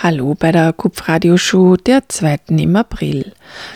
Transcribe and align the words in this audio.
Hallo 0.00 0.36
bei 0.38 0.52
der 0.52 0.72
Kupfradioshow 0.72 1.76
der 1.76 2.08
2. 2.08 2.38
im 2.50 2.76
April. 2.76 3.32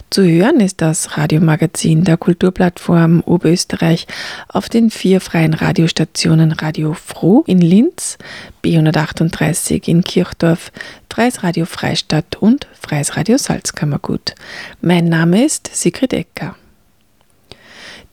Zu 0.09 0.23
hören 0.23 0.61
ist 0.61 0.81
das 0.81 1.19
Radiomagazin 1.19 2.05
der 2.05 2.17
Kulturplattform 2.17 3.23
Oberösterreich 3.27 4.07
auf 4.47 4.69
den 4.69 4.91
vier 4.91 5.21
freien 5.21 5.53
Radiostationen 5.53 6.53
Radio 6.53 6.95
Froh 6.95 7.43
in 7.49 7.59
Linz, 7.61 8.19
B138 8.65 9.89
in 9.89 10.05
Kirchdorf, 10.05 10.71
Freies 11.11 11.43
Radio 11.43 11.67
Freistadt 11.67 12.37
und 12.37 12.69
Freies 12.81 13.17
Radio 13.17 13.37
Salzkammergut. 13.37 14.37
Mein 14.81 15.07
Name 15.07 15.45
ist 15.45 15.71
Sigrid 15.75 16.13
Ecker. 16.13 16.55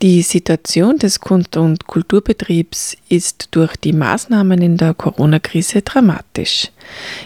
Die 0.01 0.21
Situation 0.21 0.97
des 0.97 1.19
Kunst- 1.19 1.57
und 1.57 1.85
Kulturbetriebs 1.85 2.95
ist 3.09 3.49
durch 3.51 3.75
die 3.75 3.91
Maßnahmen 3.91 4.61
in 4.61 4.77
der 4.77 4.93
Corona-Krise 4.93 5.81
dramatisch. 5.81 6.69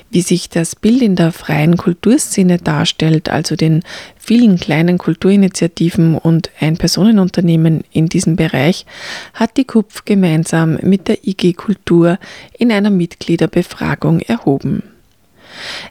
Wie 0.10 0.22
sich 0.22 0.50
das 0.50 0.76
Bild 0.76 1.04
in 1.04 1.16
der 1.16 1.32
freien 1.34 1.78
Kulturszene 1.78 2.58
darstellt, 2.58 3.30
also 3.30 3.56
den 3.56 3.84
vielen 4.18 4.58
kleinen 4.60 4.98
Kulturinitiativen 4.98 6.18
und 6.18 6.50
Ein-Personen-Unternehmen 6.60 7.84
in 7.92 8.08
diesem 8.08 8.38
Bereich, 8.38 8.88
hat 9.36 9.56
die 9.58 9.66
KUPF 9.66 10.06
gemeinsam 10.06 10.80
mit 10.82 11.08
der 11.08 11.28
IG 11.28 11.54
Kultur 11.54 12.18
in 12.58 12.72
einer 12.72 12.90
Mitgliederbefragung 12.90 14.22
erhoben. 14.22 14.82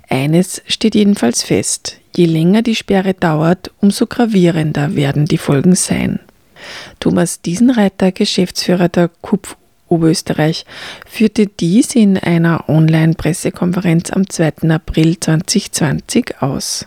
Eines 0.08 0.62
steht 0.66 0.96
jedenfalls 0.96 1.44
fest, 1.44 1.98
je 2.16 2.24
länger 2.24 2.62
die 2.62 2.74
Sperre 2.74 3.14
dauert, 3.14 3.70
umso 3.80 4.06
gravierender 4.06 4.96
werden 4.96 5.27
die 5.27 5.39
Folgen 5.39 5.77
sein. 5.77 6.19
Thomas 7.00 7.42
Diesenreiter, 7.42 8.12
Geschäftsführer 8.12 8.88
der 8.88 9.08
KUPF 9.08 9.56
Oberösterreich, 9.88 10.64
führte 11.06 11.46
dies 11.46 11.94
in 11.94 12.16
einer 12.16 12.68
Online-Pressekonferenz 12.68 14.10
am 14.10 14.28
2. 14.28 14.70
April 14.70 15.20
2020 15.20 16.40
aus. 16.40 16.86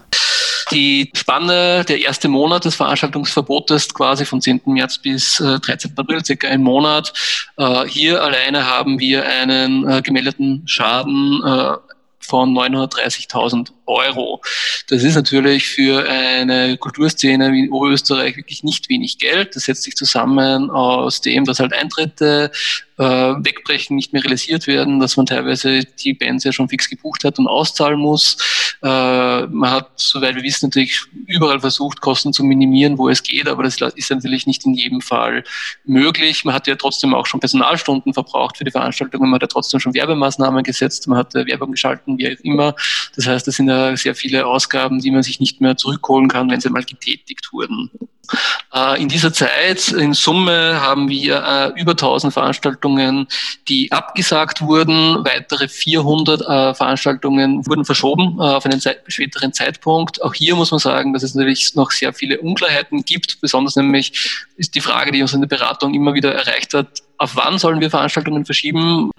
Die 0.71 1.11
Spanne, 1.13 1.85
der 1.87 2.01
erste 2.01 2.27
Monat 2.27 2.65
des 2.65 2.75
Veranstaltungsverbotes, 2.75 3.93
quasi 3.93 4.25
von 4.25 4.41
10. 4.41 4.61
März 4.65 4.97
bis 4.97 5.37
13. 5.37 5.91
Äh, 5.91 6.01
April, 6.01 6.25
circa 6.25 6.47
ein 6.47 6.63
Monat. 6.63 7.13
Äh, 7.57 7.85
hier 7.85 8.23
alleine 8.23 8.65
haben 8.65 8.99
wir 8.99 9.23
einen 9.23 9.87
äh, 9.87 10.01
gemeldeten 10.01 10.63
Schaden 10.65 11.41
von 12.19 12.57
930.000 12.57 13.69
Euro. 13.85 14.41
Das 14.89 15.03
ist 15.03 15.15
natürlich 15.15 15.67
für 15.67 16.07
eine 16.07 16.77
Kulturszene 16.77 17.51
wie 17.51 17.65
in 17.65 17.71
Oberösterreich 17.71 18.37
wirklich 18.37 18.63
nicht 18.63 18.89
wenig 18.89 19.17
Geld. 19.17 19.55
Das 19.55 19.63
setzt 19.63 19.83
sich 19.83 19.95
zusammen 19.95 20.69
aus 20.69 21.21
dem, 21.21 21.45
dass 21.45 21.59
halt 21.59 21.73
Eintritte 21.73 22.51
äh, 22.97 23.03
wegbrechen, 23.03 23.95
nicht 23.95 24.13
mehr 24.13 24.23
realisiert 24.23 24.67
werden, 24.67 24.99
dass 24.99 25.17
man 25.17 25.25
teilweise 25.25 25.81
die 25.83 26.13
Bands 26.13 26.43
ja 26.45 26.53
schon 26.53 26.69
fix 26.69 26.89
gebucht 26.89 27.23
hat 27.23 27.39
und 27.39 27.47
auszahlen 27.47 27.99
muss. 27.99 28.37
Äh, 28.81 29.47
man 29.47 29.71
hat, 29.71 29.89
soweit 29.95 30.35
wir 30.35 30.43
wissen, 30.43 30.67
natürlich 30.67 31.01
überall 31.27 31.59
versucht, 31.59 32.01
Kosten 32.01 32.31
zu 32.31 32.43
minimieren, 32.43 32.97
wo 32.97 33.09
es 33.09 33.21
geht, 33.23 33.47
aber 33.47 33.63
das 33.63 33.77
ist 33.95 34.11
natürlich 34.11 34.47
nicht 34.47 34.65
in 34.65 34.73
jedem 34.73 35.01
Fall 35.01 35.43
möglich. 35.83 36.45
Man 36.45 36.55
hat 36.55 36.67
ja 36.67 36.75
trotzdem 36.75 37.13
auch 37.13 37.25
schon 37.25 37.39
Personalstunden 37.39 38.13
verbraucht 38.13 38.57
für 38.57 38.63
die 38.63 38.71
Veranstaltungen, 38.71 39.29
man 39.29 39.35
hat 39.35 39.43
ja 39.43 39.47
trotzdem 39.47 39.79
schon 39.79 39.93
Werbemaßnahmen 39.93 40.63
gesetzt, 40.63 41.07
man 41.07 41.17
hat 41.17 41.33
Werbung 41.33 41.71
geschalten, 41.71 42.17
wie 42.17 42.29
auch 42.29 42.39
immer. 42.43 42.75
Das 43.15 43.27
heißt, 43.27 43.47
das 43.47 43.55
sind 43.55 43.67
ja 43.67 43.74
sehr 43.95 44.15
viele 44.15 44.45
Ausgaben, 44.45 44.99
die 44.99 45.11
man 45.11 45.23
sich 45.23 45.39
nicht 45.39 45.61
mehr 45.61 45.77
zurückholen 45.77 46.27
kann, 46.27 46.49
wenn 46.49 46.61
sie 46.61 46.69
mal 46.69 46.83
getätigt 46.83 47.51
wurden. 47.51 47.91
Äh, 48.73 49.01
in 49.01 49.09
dieser 49.09 49.33
Zeit, 49.33 49.89
in 49.89 50.13
Summe, 50.13 50.79
haben 50.81 51.09
wir 51.09 51.73
äh, 51.75 51.79
über 51.79 51.91
1000 51.91 52.33
Veranstaltungen, 52.33 53.27
die 53.67 53.91
abgesagt 53.91 54.61
wurden. 54.61 55.23
Weitere 55.25 55.67
400 55.67 56.41
äh, 56.41 56.73
Veranstaltungen 56.73 57.65
wurden 57.67 57.85
verschoben 57.85 58.39
auf 58.39 58.65
einen 58.65 58.81
späteren 59.07 59.53
Zeitpunkt. 59.53 60.21
Auch 60.21 60.33
hier 60.33 60.55
muss 60.55 60.71
man 60.71 60.79
sagen, 60.79 61.13
dass 61.13 61.23
es 61.23 61.35
natürlich 61.35 61.75
noch 61.75 61.91
sehr 61.91 62.13
viele 62.13 62.39
Unklarheiten 62.39 63.03
gibt. 63.03 63.39
Besonders 63.41 63.75
nämlich 63.75 64.39
ist 64.57 64.75
die 64.75 64.81
Frage, 64.81 65.11
die 65.11 65.21
uns 65.21 65.33
in 65.33 65.41
der 65.41 65.47
Beratung 65.47 65.93
immer 65.93 66.13
wieder 66.13 66.33
erreicht 66.33 66.73
hat, 66.73 67.01
auf 67.17 67.35
wann 67.35 67.57
sollen 67.57 67.81
wir 67.81 67.89
Veranstaltungen 67.89 68.45
verschieben? 68.45 69.11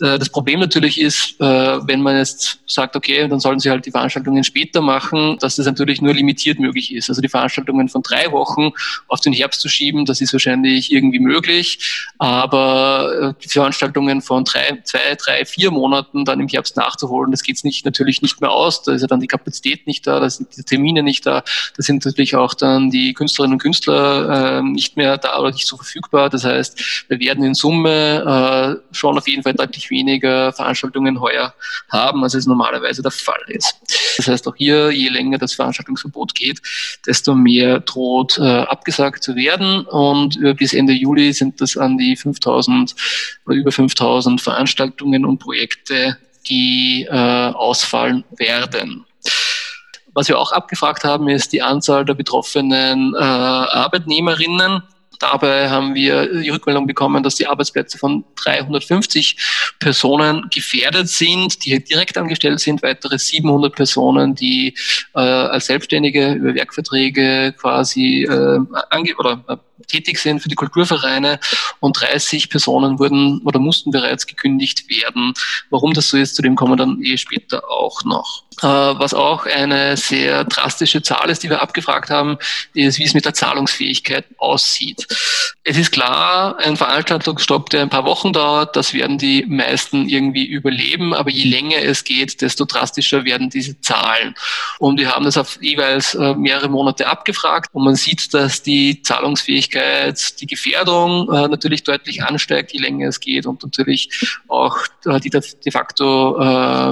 Äh, 0.00 0.18
das 0.18 0.28
Problem 0.28 0.60
natürlich 0.60 1.00
ist, 1.00 1.40
äh, 1.40 1.44
wenn 1.86 2.02
man 2.02 2.16
jetzt 2.16 2.60
sagt, 2.66 2.96
okay, 2.96 3.28
dann 3.28 3.40
sollen 3.40 3.60
sie 3.60 3.70
halt 3.70 3.86
die 3.86 3.90
Veranstaltungen 3.90 4.44
später 4.44 4.80
machen, 4.80 5.38
dass 5.40 5.56
das 5.56 5.66
natürlich 5.66 6.00
nur 6.02 6.14
limitiert 6.14 6.58
möglich 6.58 6.92
ist. 6.94 7.08
Also 7.08 7.20
die 7.20 7.28
Veranstaltungen 7.28 7.88
von 7.88 8.02
drei 8.02 8.30
Wochen 8.32 8.70
auf 9.08 9.20
den 9.20 9.32
Herbst 9.32 9.60
zu 9.60 9.68
schieben, 9.68 10.04
das 10.04 10.20
ist 10.20 10.32
wahrscheinlich 10.32 10.92
irgendwie 10.92 11.20
möglich. 11.20 12.12
Aber 12.18 13.34
äh, 13.38 13.42
die 13.42 13.48
Veranstaltungen 13.48 14.22
von 14.22 14.44
drei, 14.44 14.80
zwei, 14.84 15.16
drei, 15.16 15.44
vier 15.44 15.70
Monaten 15.70 16.24
dann 16.24 16.40
im 16.40 16.48
Herbst 16.48 16.76
nachzuholen, 16.76 17.30
das 17.30 17.42
geht 17.42 17.62
nicht, 17.62 17.84
natürlich 17.84 18.22
nicht 18.22 18.40
mehr 18.40 18.50
aus. 18.50 18.82
Da 18.82 18.92
ist 18.92 19.02
ja 19.02 19.06
dann 19.06 19.20
die 19.20 19.28
Kapazität 19.28 19.86
nicht 19.86 20.06
da, 20.06 20.18
da 20.18 20.28
sind 20.28 20.56
die 20.56 20.64
Termine 20.64 21.02
nicht 21.02 21.24
da, 21.24 21.42
da 21.76 21.82
sind 21.82 22.04
natürlich 22.04 22.34
auch 22.34 22.54
dann 22.54 22.90
die 22.90 23.12
Künstlerinnen 23.12 23.54
und 23.54 23.62
Künstler 23.62 24.62
nicht 24.62 24.96
mehr 24.96 25.18
da 25.18 25.38
oder 25.38 25.52
nicht 25.52 25.66
so 25.66 25.76
verfügbar. 25.76 26.30
Das 26.30 26.44
heißt, 26.44 27.04
wir 27.08 27.20
werden 27.24 27.44
in 27.44 27.54
Summe 27.54 28.80
äh, 28.90 28.94
schon 28.94 29.16
auf 29.18 29.26
jeden 29.26 29.42
Fall 29.42 29.54
deutlich 29.54 29.90
weniger 29.90 30.52
Veranstaltungen 30.52 31.20
heuer 31.20 31.54
haben, 31.90 32.22
als 32.22 32.34
es 32.34 32.46
normalerweise 32.46 33.02
der 33.02 33.10
Fall 33.10 33.40
ist. 33.48 33.76
Das 34.16 34.28
heißt 34.28 34.48
auch 34.48 34.56
hier, 34.56 34.90
je 34.90 35.08
länger 35.08 35.38
das 35.38 35.54
Veranstaltungsverbot 35.54 36.34
geht, 36.34 36.60
desto 37.06 37.34
mehr 37.34 37.80
droht 37.80 38.38
äh, 38.38 38.42
abgesagt 38.42 39.22
zu 39.22 39.34
werden. 39.36 39.86
Und 39.86 40.40
äh, 40.42 40.54
bis 40.54 40.72
Ende 40.72 40.92
Juli 40.92 41.32
sind 41.32 41.60
das 41.60 41.76
an 41.76 41.98
die 41.98 42.16
5000 42.16 42.94
oder 43.46 43.56
über 43.56 43.72
5000 43.72 44.40
Veranstaltungen 44.40 45.24
und 45.24 45.38
Projekte, 45.38 46.18
die 46.48 47.06
äh, 47.10 47.14
ausfallen 47.14 48.24
werden. 48.36 49.04
Was 50.14 50.28
wir 50.28 50.38
auch 50.38 50.52
abgefragt 50.52 51.02
haben, 51.02 51.28
ist 51.28 51.52
die 51.52 51.62
Anzahl 51.62 52.04
der 52.04 52.14
betroffenen 52.14 53.14
äh, 53.14 53.18
Arbeitnehmerinnen. 53.18 54.82
Dabei 55.24 55.70
haben 55.70 55.94
wir 55.94 56.42
die 56.42 56.50
Rückmeldung 56.50 56.86
bekommen, 56.86 57.22
dass 57.22 57.36
die 57.36 57.46
Arbeitsplätze 57.46 57.96
von 57.96 58.26
350 58.44 59.38
Personen 59.78 60.50
gefährdet 60.52 61.08
sind, 61.08 61.64
die 61.64 61.82
direkt 61.82 62.18
angestellt 62.18 62.60
sind, 62.60 62.82
weitere 62.82 63.18
700 63.18 63.74
Personen, 63.74 64.34
die 64.34 64.74
äh, 65.14 65.20
als 65.20 65.64
Selbstständige 65.64 66.34
über 66.34 66.54
Werkverträge 66.54 67.54
quasi 67.58 68.24
äh, 68.24 68.60
ange 68.90 69.16
oder 69.16 69.42
äh, 69.48 69.56
tätig 69.86 70.18
sind 70.18 70.40
für 70.40 70.48
die 70.48 70.54
Kulturvereine 70.54 71.38
und 71.80 72.00
30 72.00 72.50
Personen 72.50 72.98
wurden 72.98 73.40
oder 73.44 73.58
mussten 73.58 73.90
bereits 73.90 74.26
gekündigt 74.26 74.88
werden. 74.88 75.34
Warum 75.70 75.94
das 75.94 76.08
so 76.08 76.16
ist, 76.16 76.36
zu 76.36 76.42
dem 76.42 76.56
kommen 76.56 76.72
wir 76.72 76.76
dann 76.76 77.02
eh 77.02 77.16
später 77.16 77.68
auch 77.70 78.04
noch. 78.04 78.44
Äh, 78.62 78.66
was 78.66 79.14
auch 79.14 79.46
eine 79.46 79.96
sehr 79.96 80.44
drastische 80.44 81.02
Zahl 81.02 81.28
ist, 81.28 81.42
die 81.42 81.50
wir 81.50 81.60
abgefragt 81.60 82.10
haben, 82.10 82.38
ist, 82.74 82.98
wie 82.98 83.04
es 83.04 83.14
mit 83.14 83.24
der 83.24 83.34
Zahlungsfähigkeit 83.34 84.26
aussieht. 84.38 85.06
Es 85.64 85.76
ist 85.76 85.90
klar, 85.90 86.56
ein 86.58 86.76
Veranstaltungsstopp, 86.76 87.70
der 87.70 87.82
ein 87.82 87.90
paar 87.90 88.04
Wochen 88.04 88.32
dauert, 88.32 88.76
das 88.76 88.94
werden 88.94 89.18
die 89.18 89.44
meisten 89.46 90.08
irgendwie 90.08 90.46
überleben, 90.46 91.14
aber 91.14 91.30
je 91.30 91.44
länger 91.44 91.78
es 91.78 92.04
geht, 92.04 92.42
desto 92.42 92.64
drastischer 92.64 93.24
werden 93.24 93.50
diese 93.50 93.80
Zahlen. 93.80 94.34
Und 94.78 95.00
wir 95.00 95.10
haben 95.10 95.24
das 95.24 95.36
auf 95.36 95.58
jeweils 95.60 96.14
äh, 96.14 96.34
mehrere 96.34 96.68
Monate 96.68 97.06
abgefragt 97.08 97.70
und 97.72 97.84
man 97.84 97.96
sieht, 97.96 98.32
dass 98.34 98.62
die 98.62 99.02
Zahlungsfähigkeit, 99.02 99.73
die 99.74 100.46
Gefährdung 100.46 101.28
äh, 101.32 101.48
natürlich 101.48 101.82
deutlich 101.82 102.22
ansteigt, 102.22 102.72
je 102.72 102.80
länger 102.80 103.08
es 103.08 103.20
geht 103.20 103.46
und 103.46 103.62
natürlich 103.62 104.08
auch 104.48 104.78
die 105.22 105.30
de 105.30 105.72
facto 105.72 106.34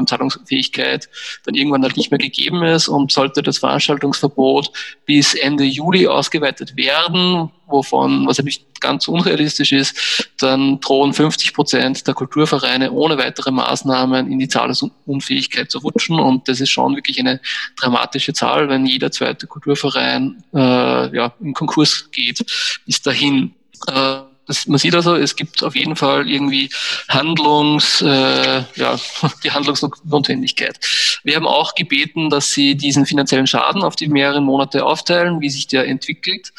Zahlungsfähigkeit 0.07 1.09
dann 1.45 1.55
irgendwann 1.55 1.83
halt 1.83 1.97
nicht 1.97 2.11
mehr 2.11 2.19
gegeben 2.19 2.63
ist 2.63 2.89
und 2.89 3.13
sollte 3.13 3.43
das 3.43 3.59
Veranstaltungsverbot 3.59 4.71
bis 5.07 5.35
Ende 5.35 5.65
Juli 5.65 6.07
ausgeweitet 6.07 6.77
werden, 6.77 7.51
wovon, 7.73 8.27
was 8.27 8.39
ja 8.39 8.45
nicht 8.45 8.81
ganz 8.81 9.09
unrealistisch 9.09 9.73
ist, 9.73 10.29
dann 10.39 10.81
drohen 10.81 11.13
50 11.13 11.55
Prozent 11.55 12.07
der 12.07 12.15
Kulturvereine 12.15 12.93
ohne 12.93 13.19
weitere 13.19 13.51
Maßnahmen 13.51 14.31
in 14.31 14.39
die 14.39 14.49
Zahlungsunfähigkeit 14.49 15.71
zu 15.71 15.79
rutschen. 15.79 16.21
Und 16.21 16.49
das 16.49 16.61
ist 16.61 16.71
schon 16.71 16.95
wirklich 16.97 17.19
eine 17.19 17.41
dramatische 17.77 18.33
Zahl, 18.33 18.69
wenn 18.69 18.87
jeder 18.87 19.11
zweite 19.11 19.47
Kulturverein 19.47 20.43
äh, 20.53 21.17
ja, 21.17 21.33
in 21.41 21.55
Konkurs 21.55 22.11
geht 22.11 22.45
bis 22.85 23.03
dahin. 23.03 23.55
Äh, 23.87 24.21
das, 24.47 24.67
man 24.67 24.79
sieht 24.79 24.95
also, 24.95 25.15
es 25.15 25.37
gibt 25.37 25.63
auf 25.63 25.77
jeden 25.77 25.95
Fall 25.95 26.29
irgendwie 26.29 26.69
Handlungs, 27.09 28.03
äh, 28.03 28.65
ja, 28.75 28.99
die 29.45 29.51
Handlungsnotwendigkeit. 29.53 30.79
Wir 31.23 31.37
haben 31.37 31.47
auch 31.47 31.75
gebeten, 31.75 32.29
dass 32.29 32.53
sie 32.53 32.75
diesen 32.75 33.07
finanziellen 33.07 33.47
Schaden 33.47 33.83
auf 33.83 33.95
die 33.95 34.09
mehreren 34.09 34.45
Monate 34.45 34.85
aufteilen, 34.85 35.41
wie 35.41 35.51
sich 35.51 35.69
der 35.69 35.87
entwickelt. 35.87 36.53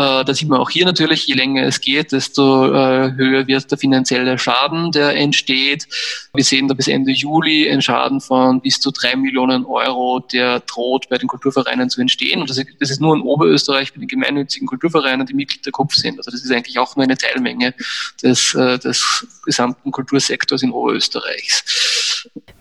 Äh, 0.00 0.24
da 0.24 0.32
sieht 0.32 0.48
man 0.48 0.60
auch 0.60 0.70
hier 0.70 0.86
natürlich, 0.86 1.26
je 1.26 1.34
länger 1.34 1.64
es 1.64 1.78
geht, 1.82 2.12
desto 2.12 2.72
äh, 2.72 3.12
höher 3.16 3.46
wird 3.46 3.70
der 3.70 3.76
finanzielle 3.76 4.38
Schaden, 4.38 4.92
der 4.92 5.14
entsteht. 5.14 5.86
Wir 6.32 6.42
sehen 6.42 6.68
da 6.68 6.74
bis 6.74 6.88
Ende 6.88 7.12
Juli 7.12 7.70
einen 7.70 7.82
Schaden 7.82 8.22
von 8.22 8.62
bis 8.62 8.80
zu 8.80 8.92
drei 8.92 9.14
Millionen 9.14 9.66
Euro, 9.66 10.20
der 10.20 10.60
droht 10.60 11.10
bei 11.10 11.18
den 11.18 11.28
Kulturvereinen 11.28 11.90
zu 11.90 12.00
entstehen. 12.00 12.40
Und 12.40 12.48
das 12.48 12.58
ist 12.58 13.00
nur 13.02 13.14
in 13.14 13.20
Oberösterreich 13.20 13.92
bei 13.92 14.00
den 14.00 14.08
gemeinnützigen 14.08 14.66
Kulturvereinen, 14.66 15.26
die 15.26 15.34
Mitglied 15.34 15.66
der 15.66 15.72
Kopf 15.72 15.94
sind. 15.94 16.16
Also 16.16 16.30
das 16.30 16.42
ist 16.42 16.50
eigentlich 16.50 16.78
auch 16.78 16.96
nur 16.96 17.04
eine 17.04 17.18
Teilmenge 17.18 17.74
des, 18.22 18.54
äh, 18.54 18.78
des 18.78 19.26
gesamten 19.44 19.90
Kultursektors 19.90 20.62
in 20.62 20.70
Oberösterreichs. 20.70 21.99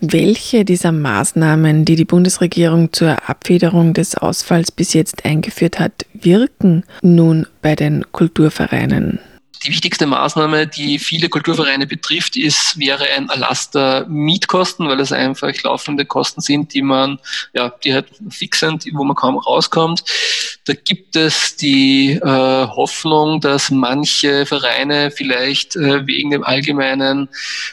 Welche 0.01 0.65
dieser 0.65 0.91
Maßnahmen, 0.91 1.85
die 1.85 1.95
die 1.95 2.05
Bundesregierung 2.05 2.93
zur 2.93 3.29
Abfederung 3.29 3.93
des 3.93 4.15
Ausfalls 4.15 4.71
bis 4.71 4.93
jetzt 4.93 5.25
eingeführt 5.25 5.79
hat, 5.79 6.05
wirken 6.13 6.83
nun 7.01 7.47
bei 7.61 7.75
den 7.75 8.05
Kulturvereinen? 8.11 9.19
Die 9.63 9.71
wichtigste 9.71 10.05
Maßnahme, 10.05 10.67
die 10.67 10.99
viele 10.99 11.27
Kulturvereine 11.27 11.85
betrifft, 11.85 12.37
ist, 12.37 12.79
wäre 12.79 13.03
ein 13.15 13.27
Erlass 13.27 13.69
der 13.71 14.05
Mietkosten, 14.07 14.87
weil 14.87 15.01
es 15.01 15.11
einfach 15.11 15.51
laufende 15.63 16.05
Kosten 16.05 16.39
sind, 16.39 16.73
die 16.73 16.81
man, 16.81 17.19
ja, 17.53 17.69
die 17.83 17.93
halt 17.93 18.07
fix 18.29 18.61
sind, 18.61 18.85
wo 18.93 19.03
man 19.03 19.17
kaum 19.17 19.37
rauskommt. 19.37 20.03
Da 20.65 20.73
gibt 20.73 21.15
es 21.15 21.55
die 21.55 22.11
äh, 22.11 22.21
Hoffnung, 22.23 23.41
dass 23.41 23.69
manche 23.71 24.45
Vereine 24.45 25.11
vielleicht 25.11 25.75
äh, 25.75 26.05
wegen 26.05 26.29
dem 26.29 26.43
allgemeinen 26.43 27.27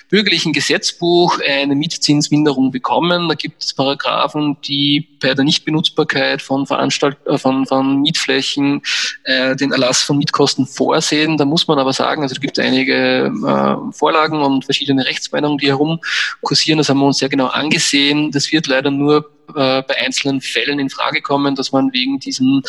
bürgerlichen 0.08 0.52
Gesetzbuch 0.52 1.38
eine 1.46 1.74
Mietzinsminderung 1.74 2.70
bekommen. 2.70 3.28
Da 3.28 3.34
gibt 3.34 3.62
es 3.62 3.74
Paragraphen, 3.74 4.56
die 4.62 5.06
bei 5.20 5.34
der 5.34 5.44
Nichtbenutzbarkeit 5.44 6.42
von 6.42 6.66
Veranstalt 6.66 7.18
äh, 7.26 7.38
von, 7.38 7.66
von 7.66 8.00
Mietflächen 8.00 8.82
äh, 9.24 9.54
den 9.54 9.72
Erlass 9.72 10.02
von 10.02 10.18
Mietkosten 10.18 10.66
vorsehen. 10.66 11.36
Da 11.36 11.44
muss 11.44 11.68
man 11.68 11.75
man 11.76 11.82
aber 11.82 11.92
sagen, 11.92 12.22
also 12.22 12.34
es 12.34 12.40
gibt 12.40 12.58
einige 12.58 13.26
äh, 13.26 13.92
Vorlagen 13.92 14.42
und 14.42 14.64
verschiedene 14.64 15.06
Rechtsmeinungen, 15.06 15.58
die 15.58 15.68
herum 15.68 16.00
kursieren. 16.42 16.78
Das 16.78 16.88
haben 16.88 16.98
wir 16.98 17.06
uns 17.06 17.18
sehr 17.18 17.28
genau 17.28 17.46
angesehen. 17.46 18.30
Das 18.32 18.50
wird 18.50 18.66
leider 18.66 18.90
nur 18.90 19.35
äh, 19.54 19.82
bei 19.82 19.96
einzelnen 20.04 20.40
Fällen 20.40 20.78
in 20.78 20.90
Frage 20.90 21.22
kommen, 21.22 21.54
dass 21.54 21.72
man 21.72 21.92
wegen 21.92 22.18
diesen 22.18 22.62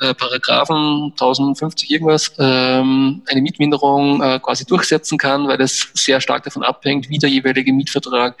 äh, 0.00 0.14
Paragraphen 0.14 1.12
1050 1.12 1.90
irgendwas 1.90 2.32
ähm, 2.38 3.22
eine 3.26 3.42
Mietminderung 3.42 4.22
äh, 4.22 4.40
quasi 4.40 4.64
durchsetzen 4.64 5.18
kann, 5.18 5.48
weil 5.48 5.58
das 5.58 5.88
sehr 5.94 6.20
stark 6.20 6.44
davon 6.44 6.62
abhängt, 6.62 7.08
wie 7.08 7.18
der 7.18 7.30
jeweilige 7.30 7.72
Mietvertrag 7.72 8.36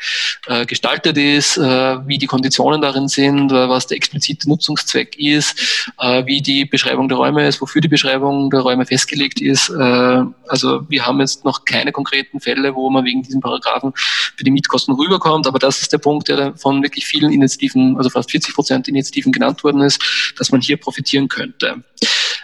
äh, 0.46 0.66
gestaltet 0.66 1.16
ist, 1.16 1.56
äh, 1.56 2.06
wie 2.06 2.18
die 2.18 2.26
Konditionen 2.26 2.80
darin 2.80 3.08
sind, 3.08 3.52
äh, 3.52 3.68
was 3.68 3.86
der 3.86 3.96
explizite 3.96 4.48
Nutzungszweck 4.48 5.16
ist, 5.18 5.92
äh, 6.00 6.24
wie 6.26 6.40
die 6.42 6.64
Beschreibung 6.64 7.08
der 7.08 7.18
Räume 7.18 7.46
ist, 7.46 7.60
wofür 7.60 7.80
die 7.80 7.88
Beschreibung 7.88 8.50
der 8.50 8.60
Räume 8.60 8.86
festgelegt 8.86 9.40
ist. 9.40 9.68
Äh, 9.70 10.22
also 10.48 10.88
wir 10.88 11.06
haben 11.06 11.20
jetzt 11.20 11.44
noch 11.44 11.64
keine 11.64 11.92
konkreten 11.92 12.40
Fälle, 12.40 12.74
wo 12.74 12.90
man 12.90 13.04
wegen 13.04 13.22
diesen 13.22 13.40
Paragraphen 13.40 13.92
für 13.94 14.44
die 14.44 14.50
Mietkosten 14.50 14.94
rüberkommt, 14.94 15.46
aber 15.46 15.58
das 15.58 15.82
ist 15.82 15.92
der 15.92 15.98
Punkt, 15.98 16.28
der 16.28 16.54
von 16.56 16.82
wirklich 16.82 17.06
vielen 17.06 17.32
Initiativen 17.32 17.73
Initiativen, 17.74 17.96
also 17.96 18.10
fast 18.10 18.30
40 18.30 18.54
Prozent 18.54 18.88
Initiativen 18.88 19.32
genannt 19.32 19.62
worden 19.64 19.82
ist, 19.82 20.34
dass 20.38 20.50
man 20.50 20.60
hier 20.60 20.76
profitieren 20.76 21.28
könnte. 21.28 21.82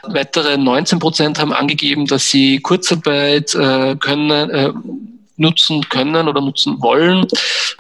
Weitere 0.02 0.56
19 0.56 0.98
Prozent 0.98 1.38
haben 1.38 1.52
angegeben, 1.52 2.06
dass 2.06 2.30
sie 2.30 2.60
Kurzarbeit 2.60 3.54
äh, 3.54 3.96
können, 3.96 4.50
äh, 4.50 4.72
nutzen 5.36 5.88
können 5.88 6.28
oder 6.28 6.40
nutzen 6.40 6.80
wollen. 6.80 7.26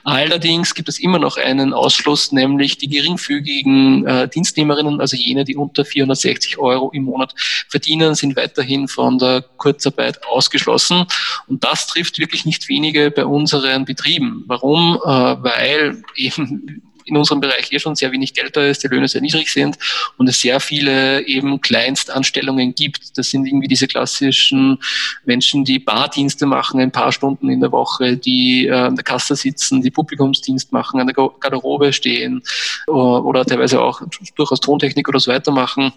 Allerdings 0.02 0.74
gibt 0.74 0.88
es 0.88 0.98
immer 0.98 1.18
noch 1.18 1.36
einen 1.36 1.74
Ausschluss, 1.74 2.32
nämlich 2.32 2.78
die 2.78 2.88
geringfügigen 2.88 4.06
äh, 4.06 4.28
Dienstnehmerinnen, 4.28 5.00
also 5.00 5.16
jene, 5.16 5.44
die 5.44 5.56
unter 5.56 5.84
460 5.84 6.58
Euro 6.58 6.90
im 6.92 7.04
Monat 7.04 7.34
verdienen, 7.68 8.14
sind 8.14 8.34
weiterhin 8.34 8.88
von 8.88 9.18
der 9.18 9.44
Kurzarbeit 9.58 10.26
ausgeschlossen. 10.26 11.04
Und 11.48 11.62
das 11.62 11.86
trifft 11.86 12.18
wirklich 12.18 12.46
nicht 12.46 12.68
wenige 12.68 13.10
bei 13.10 13.26
unseren 13.26 13.84
Betrieben. 13.84 14.44
Warum? 14.46 14.98
Äh, 15.04 15.08
weil 15.08 16.02
eben 16.16 16.82
in 17.04 17.16
unserem 17.16 17.40
Bereich 17.40 17.72
eh 17.72 17.78
schon 17.78 17.94
sehr 17.94 18.12
wenig 18.12 18.34
Geld 18.34 18.56
da 18.56 18.66
ist, 18.66 18.82
die 18.82 18.88
Löhne 18.88 19.08
sehr 19.08 19.20
niedrig 19.20 19.50
sind 19.50 19.78
und 20.16 20.28
es 20.28 20.40
sehr 20.40 20.60
viele 20.60 21.26
eben 21.26 21.60
Kleinstanstellungen 21.60 22.74
gibt. 22.74 23.16
Das 23.18 23.30
sind 23.30 23.46
irgendwie 23.46 23.68
diese 23.68 23.86
klassischen 23.86 24.78
Menschen, 25.24 25.64
die 25.64 25.78
Bardienste 25.78 26.46
machen, 26.46 26.80
ein 26.80 26.92
paar 26.92 27.12
Stunden 27.12 27.48
in 27.50 27.60
der 27.60 27.72
Woche, 27.72 28.16
die 28.16 28.66
äh, 28.66 28.72
an 28.72 28.96
der 28.96 29.04
Kasse 29.04 29.36
sitzen, 29.36 29.82
die 29.82 29.90
Publikumsdienst 29.90 30.72
machen, 30.72 31.00
an 31.00 31.06
der 31.06 31.14
Garderobe 31.14 31.92
stehen 31.92 32.42
oder 32.86 33.44
teilweise 33.44 33.80
auch 33.80 34.02
durchaus 34.36 34.60
Tontechnik 34.60 35.08
oder 35.08 35.20
so 35.20 35.30
weiter 35.30 35.52
machen. 35.52 35.92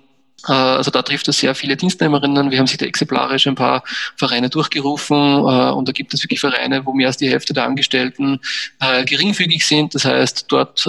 Äh, 0.47 0.51
also 0.51 0.91
da 0.91 1.01
trifft 1.01 1.27
es 1.27 1.39
sehr 1.39 1.55
viele 1.55 1.75
Dienstnehmerinnen. 1.77 2.51
Wir 2.51 2.59
haben 2.59 2.67
sich 2.67 2.77
da 2.77 2.85
exemplarisch 2.85 3.47
ein 3.47 3.55
paar 3.55 3.83
Vereine 4.17 4.49
durchgerufen 4.49 5.17
äh, 5.17 5.71
und 5.71 5.87
da 5.87 5.91
gibt 5.91 6.13
es 6.13 6.23
wirklich 6.23 6.39
Vereine, 6.39 6.85
wo 6.85 6.93
mehr 6.93 7.07
als 7.07 7.17
die 7.17 7.29
Hälfte 7.29 7.53
der 7.53 7.65
Angestellten 7.65 8.39
äh, 8.79 9.05
geringfügig 9.05 9.65
sind. 9.65 9.95
Das 9.95 10.05
heißt, 10.05 10.45
dort 10.49 10.87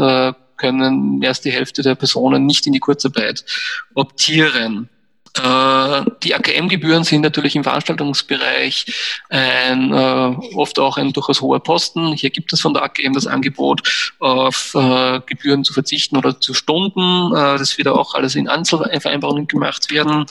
können 0.56 1.24
als 1.24 1.40
die 1.40 1.50
Hälfte 1.50 1.82
der 1.82 1.96
Personen 1.96 2.46
nicht 2.46 2.66
in 2.66 2.72
die 2.72 2.78
Kurzarbeit 2.78 3.44
optieren. 3.94 4.88
Äh, 5.36 6.04
die 6.22 6.34
AKM-Gebühren 6.34 7.02
sind 7.02 7.22
natürlich 7.22 7.56
im 7.56 7.64
Veranstaltungsbereich 7.64 8.86
ein, 9.30 9.92
äh, 9.92 10.36
oft 10.54 10.78
auch 10.78 10.96
ein 10.96 11.12
durchaus 11.12 11.40
hoher 11.40 11.60
Posten. 11.60 12.12
Hier 12.12 12.30
gibt 12.30 12.52
es 12.52 12.60
von 12.60 12.72
der 12.72 12.84
AKM 12.84 13.14
das 13.14 13.26
Angebot, 13.26 14.12
auf 14.20 14.74
äh, 14.74 15.20
Gebühren 15.26 15.64
zu 15.64 15.72
verzichten 15.72 16.16
oder 16.16 16.40
zu 16.40 16.54
Stunden. 16.54 17.30
das 17.32 17.76
wird 17.78 17.88
auch 17.88 18.14
alles 18.14 18.34
in 18.34 18.48
Einzelvereinbarungen 18.48 19.46
gemacht 19.46 19.90
werden. 19.90 20.26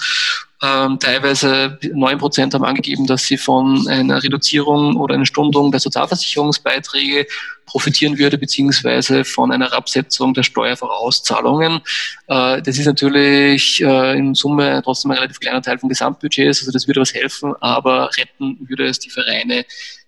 Ähm, 0.63 0.97
teilweise 0.97 1.77
neun 1.91 2.17
Prozent 2.17 2.53
haben 2.53 2.63
angegeben, 2.63 3.05
dass 3.05 3.23
sie 3.23 3.37
von 3.37 3.85
einer 3.89 4.23
Reduzierung 4.23 4.95
oder 4.95 5.15
einer 5.15 5.25
Stundung 5.25 5.71
der 5.71 5.81
Sozialversicherungsbeiträge 5.81 7.27
profitieren 7.65 8.17
würde, 8.17 8.37
beziehungsweise 8.37 9.25
von 9.25 9.51
einer 9.51 9.73
Absetzung 9.73 10.33
der 10.33 10.43
Steuervorauszahlungen. 10.43 11.81
Äh, 12.27 12.61
das 12.61 12.77
ist 12.77 12.85
natürlich 12.85 13.83
äh, 13.83 14.17
in 14.17 14.35
Summe 14.35 14.81
trotzdem 14.85 15.11
ein 15.11 15.17
relativ 15.17 15.41
kleiner 15.41 15.61
Teil 15.61 15.79
vom 15.79 15.89
Gesamtbudgets, 15.89 16.61
also 16.61 16.71
das 16.71 16.87
würde 16.87 17.01
was 17.01 17.13
helfen, 17.13 17.53
aber 17.59 18.09
retten 18.17 18.57
würde 18.61 18.85
es 18.85 18.99
die 18.99 19.09
Vereine 19.09 19.65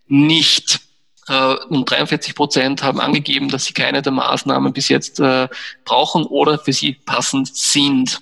nicht. 0.08 0.80
Äh, 1.28 1.56
und 1.70 1.90
43 1.90 2.36
Prozent 2.36 2.84
haben 2.84 3.00
angegeben, 3.00 3.50
dass 3.50 3.66
sie 3.66 3.74
keine 3.74 4.02
der 4.02 4.12
Maßnahmen 4.12 4.74
bis 4.74 4.90
jetzt 4.90 5.20
äh, 5.20 5.48
brauchen 5.84 6.26
oder 6.26 6.60
für 6.60 6.74
sie 6.74 6.94
passend 7.06 7.56
sind. 7.56 8.22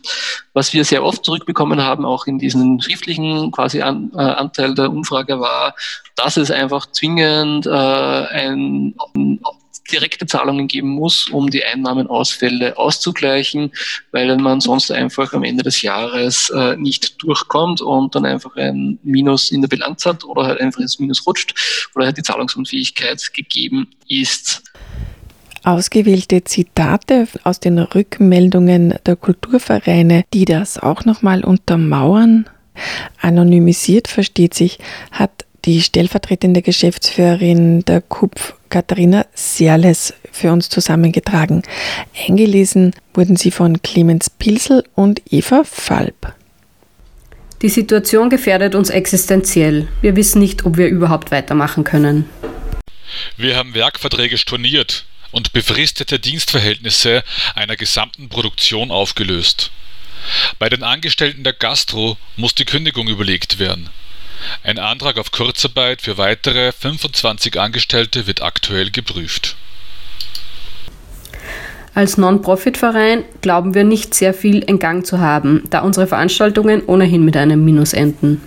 Was 0.53 0.73
wir 0.73 0.85
sehr 0.85 1.03
oft 1.03 1.25
zurückbekommen 1.25 1.81
haben, 1.81 2.05
auch 2.05 2.27
in 2.27 2.39
diesen 2.39 2.81
schriftlichen 2.81 3.51
quasi 3.51 3.79
äh, 3.79 3.83
Anteil 3.83 4.75
der 4.75 4.89
Umfrage 4.89 5.39
war, 5.39 5.75
dass 6.15 6.37
es 6.37 6.51
einfach 6.51 6.85
zwingend 6.91 7.67
ein 7.67 8.93
direkte 9.91 10.25
Zahlungen 10.25 10.67
geben 10.67 10.89
muss, 10.89 11.29
um 11.29 11.49
die 11.49 11.63
Einnahmenausfälle 11.63 12.77
auszugleichen, 12.77 13.71
weil 14.11 14.35
man 14.37 14.61
sonst 14.61 14.91
einfach 14.91 15.33
am 15.33 15.43
Ende 15.43 15.63
des 15.63 15.81
Jahres 15.81 16.49
äh, 16.49 16.75
nicht 16.77 17.21
durchkommt 17.21 17.81
und 17.81 18.15
dann 18.15 18.25
einfach 18.25 18.55
ein 18.55 18.99
Minus 19.03 19.51
in 19.51 19.61
der 19.61 19.67
Bilanz 19.67 20.05
hat 20.05 20.23
oder 20.23 20.45
halt 20.45 20.61
einfach 20.61 20.79
ins 20.79 20.99
Minus 20.99 21.25
rutscht 21.27 21.53
oder 21.95 22.05
halt 22.05 22.17
die 22.17 22.23
Zahlungsunfähigkeit 22.23 23.33
gegeben 23.33 23.89
ist. 24.07 24.63
Ausgewählte 25.65 26.43
Zitate 26.43 27.27
aus 27.43 27.61
den 27.61 27.79
Rückmeldungen 27.79 28.95
der 29.05 29.15
Kulturvereine, 29.15 30.25
die 30.33 30.43
das 30.43 30.77
auch 30.77 31.05
nochmal 31.05 31.45
untermauern. 31.45 32.49
Anonymisiert 33.21 34.09
versteht 34.09 34.53
sich, 34.53 34.79
hat 35.11 35.45
die 35.65 35.81
stellvertretende 35.81 36.61
Geschäftsführerin 36.61 37.85
der 37.85 38.01
KUPF 38.01 38.55
Katharina 38.69 39.25
Serles 39.33 40.13
für 40.31 40.51
uns 40.51 40.67
zusammengetragen. 40.69 41.63
Eingelesen 42.27 42.93
wurden 43.13 43.35
sie 43.35 43.51
von 43.51 43.81
Clemens 43.81 44.29
Pilsel 44.29 44.83
und 44.95 45.21
Eva 45.29 45.63
Falb. 45.63 46.33
Die 47.61 47.69
Situation 47.69 48.29
gefährdet 48.29 48.75
uns 48.75 48.89
existenziell. 48.89 49.87
Wir 50.01 50.15
wissen 50.15 50.41
nicht, 50.41 50.65
ob 50.65 50.77
wir 50.77 50.87
überhaupt 50.87 51.31
weitermachen 51.31 51.83
können. 51.83 52.27
Wir 53.37 53.55
haben 53.55 53.73
Werkverträge 53.73 54.37
storniert 54.37 55.05
und 55.31 55.53
befristete 55.53 56.19
Dienstverhältnisse 56.19 57.23
einer 57.55 57.75
gesamten 57.75 58.27
Produktion 58.27 58.91
aufgelöst. 58.91 59.71
Bei 60.59 60.67
den 60.67 60.83
Angestellten 60.83 61.43
der 61.43 61.53
Gastro 61.53 62.17
muss 62.37 62.55
die 62.55 62.65
Kündigung 62.65 63.07
überlegt 63.07 63.59
werden. 63.59 63.89
Ein 64.63 64.79
Antrag 64.79 65.17
auf 65.17 65.31
Kurzarbeit 65.31 66.01
für 66.01 66.17
weitere 66.17 66.71
25 66.71 67.59
Angestellte 67.59 68.27
wird 68.27 68.41
aktuell 68.41 68.91
geprüft. 68.91 69.55
Als 71.95 72.17
Non-Profit-Verein 72.17 73.23
glauben 73.41 73.75
wir 73.75 73.83
nicht 73.83 74.15
sehr 74.15 74.33
viel 74.33 74.59
in 74.59 74.79
Gang 74.79 75.05
zu 75.05 75.19
haben, 75.19 75.63
da 75.69 75.81
unsere 75.81 76.07
Veranstaltungen 76.07 76.83
ohnehin 76.85 77.23
mit 77.23 77.37
einem 77.37 77.63
Minus 77.63 77.93
enden. 77.93 78.41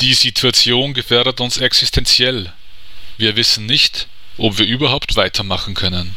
Die 0.00 0.14
Situation 0.14 0.92
gefährdet 0.92 1.40
uns 1.40 1.58
existenziell. 1.58 2.52
Wir 3.16 3.36
wissen 3.36 3.66
nicht, 3.66 4.06
ob 4.36 4.58
wir 4.58 4.66
überhaupt 4.66 5.16
weitermachen 5.16 5.74
können. 5.74 6.14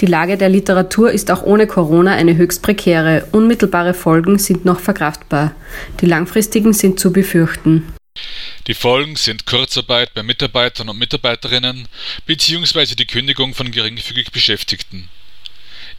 Die 0.00 0.06
Lage 0.06 0.38
der 0.38 0.48
Literatur 0.48 1.10
ist 1.10 1.30
auch 1.30 1.42
ohne 1.42 1.66
Corona 1.66 2.14
eine 2.14 2.36
höchst 2.36 2.62
prekäre. 2.62 3.26
Unmittelbare 3.32 3.92
Folgen 3.92 4.38
sind 4.38 4.64
noch 4.64 4.80
verkraftbar. 4.80 5.54
Die 6.00 6.06
langfristigen 6.06 6.72
sind 6.72 6.98
zu 6.98 7.12
befürchten. 7.12 7.92
Die 8.66 8.74
Folgen 8.74 9.16
sind 9.16 9.44
Kurzarbeit 9.44 10.14
bei 10.14 10.22
Mitarbeitern 10.22 10.88
und 10.88 10.98
Mitarbeiterinnen 10.98 11.86
bzw. 12.24 12.94
die 12.94 13.06
Kündigung 13.06 13.52
von 13.54 13.70
geringfügig 13.70 14.32
Beschäftigten. 14.32 15.08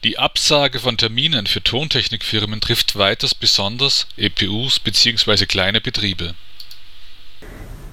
Die 0.03 0.17
Absage 0.17 0.79
von 0.79 0.97
Terminen 0.97 1.45
für 1.45 1.61
Tontechnikfirmen 1.61 2.59
trifft 2.59 2.97
weiters 2.97 3.35
besonders 3.35 4.07
EPUs 4.17 4.79
bzw. 4.79 5.45
kleine 5.45 5.79
Betriebe. 5.79 6.33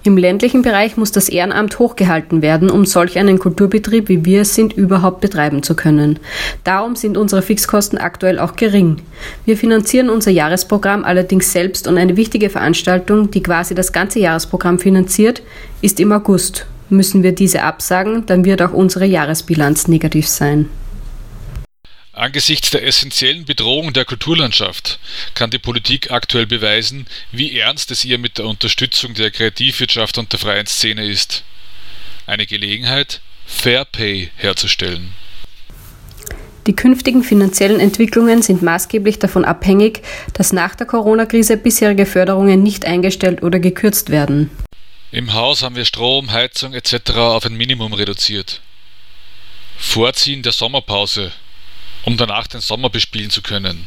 Im 0.09 0.17
ländlichen 0.17 0.63
Bereich 0.63 0.97
muss 0.97 1.13
das 1.13 1.29
Ehrenamt 1.29 1.79
hochgehalten 1.79 2.41
werden, 2.41 2.71
um 2.71 2.87
solch 2.87 3.19
einen 3.19 3.39
Kulturbetrieb, 3.39 4.09
wie 4.09 4.25
wir 4.25 4.41
es 4.41 4.55
sind, 4.55 4.73
überhaupt 4.73 5.21
betreiben 5.21 5.63
zu 5.63 5.77
können. 5.77 6.19
Darum 6.65 6.97
sind 6.97 7.19
unsere 7.19 7.43
Fixkosten 7.43 7.99
aktuell 7.99 8.39
auch 8.39 8.57
gering. 8.57 9.03
Wir 9.45 9.59
finanzieren 9.59 10.09
unser 10.09 10.31
Jahresprogramm 10.31 11.05
allerdings 11.05 11.53
selbst 11.53 11.87
und 11.87 11.99
eine 11.99 12.17
wichtige 12.17 12.49
Veranstaltung, 12.49 13.31
die 13.31 13.43
quasi 13.43 13.75
das 13.75 13.93
ganze 13.93 14.19
Jahresprogramm 14.19 14.79
finanziert, 14.79 15.43
ist 15.83 16.01
im 16.01 16.11
August. 16.11 16.65
Müssen 16.89 17.23
wir 17.23 17.33
diese 17.33 17.63
absagen, 17.63 18.25
dann 18.25 18.47
wird 18.47 18.63
auch 18.63 18.73
unsere 18.73 19.05
Jahresbilanz 19.05 19.89
negativ 19.89 20.27
sein. 20.27 20.71
Angesichts 22.19 22.73
der 22.73 22.85
essentiellen 22.85 23.45
Bedrohung 23.45 23.93
der 23.93 24.05
Kulturlandschaft 24.05 24.99
kann 25.35 25.51
die 25.51 25.61
Politik 25.61 26.11
aktuell 26.11 26.47
beweisen, 26.47 27.07
wie 27.31 27.57
ernst 27.57 27.93
es 27.93 28.05
ihr 28.05 28.19
mit 28.19 28.39
der 28.39 28.47
Unterstützung 28.47 29.15
der 29.15 29.31
Kreativwirtschaft 29.31 30.19
und 30.19 30.33
der 30.33 30.41
freien 30.41 30.67
Szene 30.67 31.07
ist. 31.07 31.45
Eine 32.27 32.47
Gelegenheit, 32.47 33.21
Fair 33.47 33.85
Pay 33.85 34.33
herzustellen. 34.35 35.13
Die 36.67 36.75
künftigen 36.75 37.23
finanziellen 37.23 37.79
Entwicklungen 37.79 38.43
sind 38.43 38.63
maßgeblich 38.63 39.21
davon 39.21 39.45
abhängig, 39.45 40.03
dass 40.35 40.53
nach 40.53 40.75
der 40.75 40.89
Corona-Krise 40.89 41.57
bisherige 41.57 42.05
Förderungen 42.05 42.65
nicht 42.65 42.85
eingestellt 42.85 43.45
oder 43.45 43.61
gekürzt 43.61 44.11
werden. 44.11 44.51
Im 45.13 45.35
Haus 45.35 45.63
haben 45.63 45.77
wir 45.77 45.85
Strom, 45.85 46.33
Heizung 46.33 46.75
etc. 46.75 47.13
auf 47.13 47.47
ein 47.47 47.57
Minimum 47.57 47.93
reduziert. 47.93 48.61
Vorziehen 49.79 50.43
der 50.43 50.51
Sommerpause 50.51 51.31
um 52.05 52.17
danach 52.17 52.47
den 52.47 52.61
Sommer 52.61 52.91
bespielen 52.91 53.31
zu 53.31 53.43
können. 53.43 53.87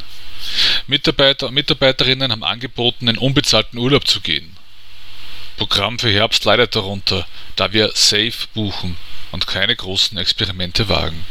Mitarbeiter 0.86 1.48
und 1.48 1.54
Mitarbeiterinnen 1.54 2.32
haben 2.32 2.44
angeboten, 2.44 3.08
in 3.08 3.18
unbezahlten 3.18 3.78
Urlaub 3.78 4.06
zu 4.06 4.20
gehen. 4.20 4.56
Programm 5.56 5.98
für 5.98 6.10
Herbst 6.10 6.44
leidet 6.44 6.74
darunter, 6.74 7.26
da 7.56 7.72
wir 7.72 7.90
safe 7.94 8.48
buchen 8.54 8.96
und 9.30 9.46
keine 9.46 9.76
großen 9.76 10.18
Experimente 10.18 10.88
wagen. 10.88 11.24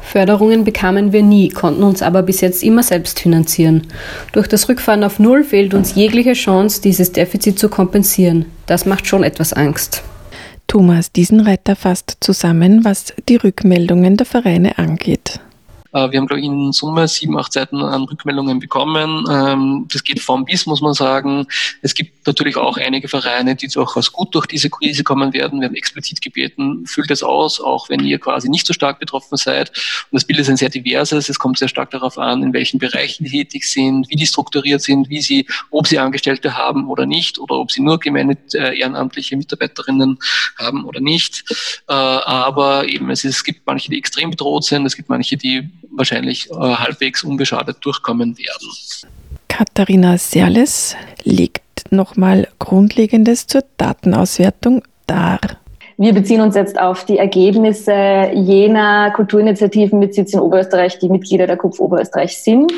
Förderungen 0.00 0.64
bekamen 0.64 1.12
wir 1.12 1.22
nie, 1.22 1.48
konnten 1.48 1.82
uns 1.82 2.02
aber 2.02 2.22
bis 2.22 2.42
jetzt 2.42 2.62
immer 2.62 2.82
selbst 2.82 3.20
finanzieren. 3.20 3.86
Durch 4.32 4.46
das 4.46 4.68
Rückfahren 4.68 5.04
auf 5.04 5.18
Null 5.18 5.42
fehlt 5.42 5.72
uns 5.72 5.94
jegliche 5.94 6.34
Chance, 6.34 6.82
dieses 6.82 7.12
Defizit 7.12 7.58
zu 7.58 7.70
kompensieren. 7.70 8.46
Das 8.66 8.84
macht 8.84 9.06
schon 9.06 9.24
etwas 9.24 9.54
Angst. 9.54 10.02
Thomas 10.72 11.12
Diesenreiter 11.12 11.76
fasst 11.76 12.16
zusammen, 12.20 12.82
was 12.82 13.12
die 13.28 13.36
Rückmeldungen 13.36 14.16
der 14.16 14.24
Vereine 14.24 14.78
angeht. 14.78 15.38
Äh, 15.92 16.10
wir 16.10 16.18
haben, 16.18 16.26
glaube 16.26 16.40
ich, 16.40 16.46
in 16.46 16.72
Summe 16.72 17.06
sieben, 17.08 17.38
acht 17.38 17.52
Seiten 17.52 17.76
an 17.76 18.04
Rückmeldungen 18.04 18.58
bekommen. 18.58 19.24
Ähm, 19.30 19.86
das 19.92 20.04
geht 20.04 20.20
vom 20.20 20.44
bis, 20.44 20.66
muss 20.66 20.80
man 20.80 20.94
sagen. 20.94 21.46
Es 21.82 21.94
gibt 21.94 22.26
natürlich 22.26 22.56
auch 22.56 22.76
einige 22.76 23.08
Vereine, 23.08 23.54
die 23.56 23.68
durchaus 23.68 24.12
gut 24.12 24.34
durch 24.34 24.46
diese 24.46 24.70
Krise 24.70 25.04
kommen 25.04 25.32
werden. 25.32 25.60
Wir 25.60 25.68
haben 25.68 25.74
explizit 25.74 26.20
gebeten, 26.20 26.86
füllt 26.86 27.10
es 27.10 27.22
aus, 27.22 27.60
auch 27.60 27.88
wenn 27.88 28.04
ihr 28.04 28.18
quasi 28.18 28.48
nicht 28.48 28.66
so 28.66 28.72
stark 28.72 28.98
betroffen 28.98 29.36
seid. 29.36 29.70
Und 29.70 30.16
das 30.16 30.24
Bild 30.24 30.38
ist 30.38 30.48
ein 30.48 30.56
sehr 30.56 30.70
diverses. 30.70 31.28
Es 31.28 31.38
kommt 31.38 31.58
sehr 31.58 31.68
stark 31.68 31.90
darauf 31.90 32.18
an, 32.18 32.42
in 32.42 32.52
welchen 32.52 32.78
Bereichen 32.78 33.24
die 33.24 33.30
tätig 33.30 33.64
sind, 33.64 34.08
wie 34.10 34.16
die 34.16 34.26
strukturiert 34.26 34.82
sind, 34.82 35.08
wie 35.08 35.20
sie, 35.20 35.46
ob 35.70 35.86
sie 35.86 35.98
Angestellte 35.98 36.56
haben 36.56 36.88
oder 36.88 37.06
nicht, 37.06 37.38
oder 37.38 37.56
ob 37.56 37.70
sie 37.70 37.82
nur 37.82 37.98
gemeine 37.98 38.36
äh, 38.54 38.78
ehrenamtliche 38.78 39.36
Mitarbeiterinnen 39.36 40.18
haben 40.58 40.84
oder 40.84 41.00
nicht. 41.00 41.44
Äh, 41.88 41.92
aber 41.92 42.88
eben, 42.88 43.10
es, 43.10 43.24
ist, 43.24 43.36
es 43.36 43.44
gibt 43.44 43.66
manche, 43.66 43.90
die 43.90 43.98
extrem 43.98 44.30
bedroht 44.30 44.64
sind, 44.64 44.86
es 44.86 44.96
gibt 44.96 45.08
manche, 45.08 45.36
die 45.36 45.70
wahrscheinlich 45.96 46.50
äh, 46.50 46.54
halbwegs 46.54 47.24
unbeschadet 47.24 47.78
durchkommen 47.80 48.36
werden. 48.38 48.68
Katharina 49.48 50.16
Serles 50.18 50.96
legt 51.24 51.62
nochmal 51.90 52.48
Grundlegendes 52.58 53.46
zur 53.46 53.62
Datenauswertung 53.76 54.82
dar. 55.06 55.40
Wir 55.98 56.14
beziehen 56.14 56.40
uns 56.40 56.56
jetzt 56.56 56.80
auf 56.80 57.04
die 57.04 57.18
Ergebnisse 57.18 58.30
jener 58.34 59.10
Kulturinitiativen 59.10 59.98
mit 59.98 60.14
Sitz 60.14 60.32
in 60.32 60.40
Oberösterreich, 60.40 60.98
die 60.98 61.08
Mitglieder 61.08 61.46
der 61.46 61.56
KUPF 61.56 61.80
Oberösterreich 61.80 62.38
sind. 62.38 62.72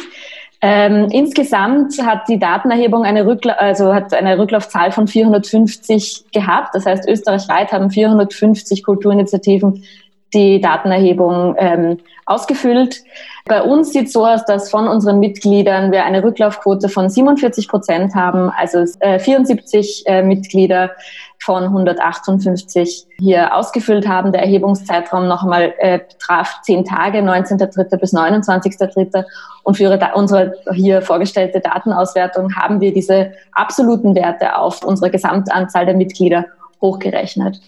Ähm, 0.61 1.09
insgesamt 1.11 2.01
hat 2.05 2.29
die 2.29 2.39
Datenerhebung 2.39 3.05
eine, 3.05 3.27
Rückla 3.27 3.53
also 3.55 3.95
hat 3.95 4.15
eine 4.15 4.39
Rücklaufzahl 4.39 4.93
von 4.93 5.07
450 5.07 6.25
gehabt. 6.33 6.75
Das 6.75 6.87
heißt, 6.87 7.09
österreichweit 7.09 7.71
haben 7.71 7.91
450 7.91 8.83
Kulturinitiativen 8.83 9.85
die 10.35 10.61
Datenerhebung 10.61 11.55
ähm, 11.59 11.99
ausgefüllt. 12.27 13.03
Bei 13.47 13.63
uns 13.63 13.93
sieht 13.93 14.07
es 14.07 14.13
so 14.13 14.27
aus, 14.27 14.45
dass 14.47 14.71
von 14.71 14.89
unseren 14.89 15.21
Mitgliedern 15.21 15.93
wir 15.93 16.05
eine 16.05 16.25
Rücklaufquote 16.25 16.89
von 16.89 17.11
47 17.11 17.69
Prozent 17.69 18.15
haben, 18.15 18.51
also 18.51 18.85
äh, 19.01 19.19
74 19.19 20.05
äh, 20.07 20.23
Mitglieder 20.23 20.91
von 21.39 21.65
158 21.65 23.07
hier 23.19 23.55
ausgefüllt 23.55 24.09
haben. 24.09 24.33
Der 24.33 24.43
Erhebungszeitraum 24.43 25.29
noch 25.29 25.43
einmal 25.43 25.75
äh, 25.79 25.99
betraf 25.99 26.63
zehn 26.63 26.87
Tage, 26.87 27.19
19.3. 27.19 27.99
bis 27.99 28.15
29.3. 28.15 29.25
Und 29.63 29.77
für 29.77 29.99
unsere 30.15 30.55
hier 30.73 31.03
vorgestellte 31.03 31.61
Datenauswertung 31.61 32.57
haben 32.57 32.81
wir 32.81 32.95
diese 32.95 33.33
absoluten 33.53 34.15
Werte 34.15 34.57
auf 34.57 34.83
unsere 34.83 35.11
Gesamtanzahl 35.11 35.85
der 35.85 35.95
Mitglieder 35.95 36.47
hochgerechnet. 36.81 37.61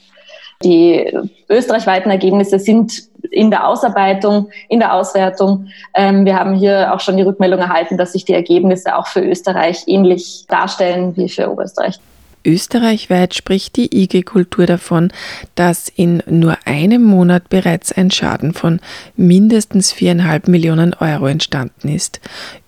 Die 0.62 1.12
österreichweiten 1.48 2.10
Ergebnisse 2.10 2.58
sind 2.58 3.02
in 3.30 3.50
der 3.50 3.66
Ausarbeitung, 3.66 4.50
in 4.68 4.78
der 4.78 4.94
Auswertung. 4.94 5.68
Ähm, 5.94 6.24
wir 6.24 6.38
haben 6.38 6.54
hier 6.54 6.94
auch 6.94 7.00
schon 7.00 7.16
die 7.16 7.22
Rückmeldung 7.22 7.60
erhalten, 7.60 7.98
dass 7.98 8.12
sich 8.12 8.24
die 8.24 8.32
Ergebnisse 8.32 8.96
auch 8.96 9.06
für 9.06 9.20
Österreich 9.20 9.84
ähnlich 9.86 10.46
darstellen 10.48 11.16
wie 11.16 11.28
für 11.28 11.50
Oberösterreich. 11.50 11.98
Österreichweit 12.46 13.34
spricht 13.34 13.76
die 13.76 13.94
IG-Kultur 13.94 14.66
davon, 14.66 15.12
dass 15.56 15.88
in 15.88 16.22
nur 16.26 16.56
einem 16.64 17.02
Monat 17.02 17.48
bereits 17.48 17.92
ein 17.92 18.10
Schaden 18.10 18.54
von 18.54 18.80
mindestens 19.16 19.92
viereinhalb 19.92 20.48
Millionen 20.48 20.94
Euro 20.94 21.26
entstanden 21.26 21.88
ist. 21.88 22.20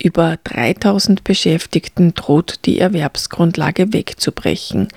Über 0.02 0.36
3000 0.44 1.22
Beschäftigten 1.22 2.14
droht 2.14 2.66
die 2.66 2.80
Erwerbsgrundlage 2.80 3.92
wegzubrechen. 3.92 4.88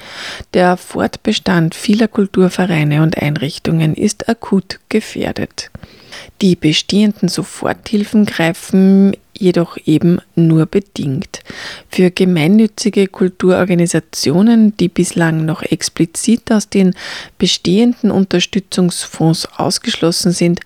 Der 0.54 0.76
Fortbestand 0.78 1.76
vieler 1.76 2.08
Kulturvereine 2.08 3.04
und 3.04 3.22
Einrichtungen 3.22 3.94
ist 3.94 4.28
akut 4.28 4.80
gefährdet. 4.90 5.70
Die 6.42 6.56
bestehenden 6.56 7.30
Soforthilfen 7.30 8.26
greifen 8.26 9.16
jedoch 9.38 9.78
eben 9.86 10.20
nur 10.36 10.66
bedingt. 10.66 11.42
Für 11.90 12.12
gemeinnützige 12.12 13.08
Kulturorganisationen, 13.08 14.76
die 14.78 14.90
bislang 14.90 15.46
noch 15.46 15.62
explizit 15.64 16.52
aus 16.52 16.70
den 16.70 16.94
bestehenden 17.38 18.12
Unterstützungsfonds 18.12 19.48
ausgeschlossen 19.58 20.32
sind, 20.32 20.62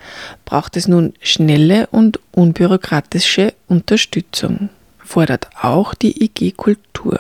braucht 0.46 0.78
es 0.78 0.88
nun 0.88 1.14
schnelle 1.22 1.88
und 1.88 2.20
unbürokratische 2.32 3.54
Unterstützung, 3.68 4.70
fordert 5.00 5.48
auch 5.62 5.94
die 5.94 6.24
IG 6.24 6.52
Kultur. 6.52 7.20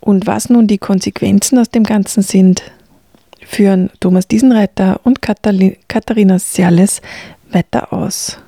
Und 0.00 0.26
was 0.26 0.48
nun 0.48 0.66
die 0.66 0.78
Konsequenzen 0.78 1.58
aus 1.58 1.70
dem 1.70 1.84
Ganzen 1.84 2.22
sind, 2.22 2.62
führen 3.44 3.90
Thomas 4.00 4.26
Diesenreiter 4.28 5.00
und 5.04 5.20
Katharina 5.22 6.38
Serles 6.38 7.02
weiter 7.50 7.92
aus. 7.92 8.38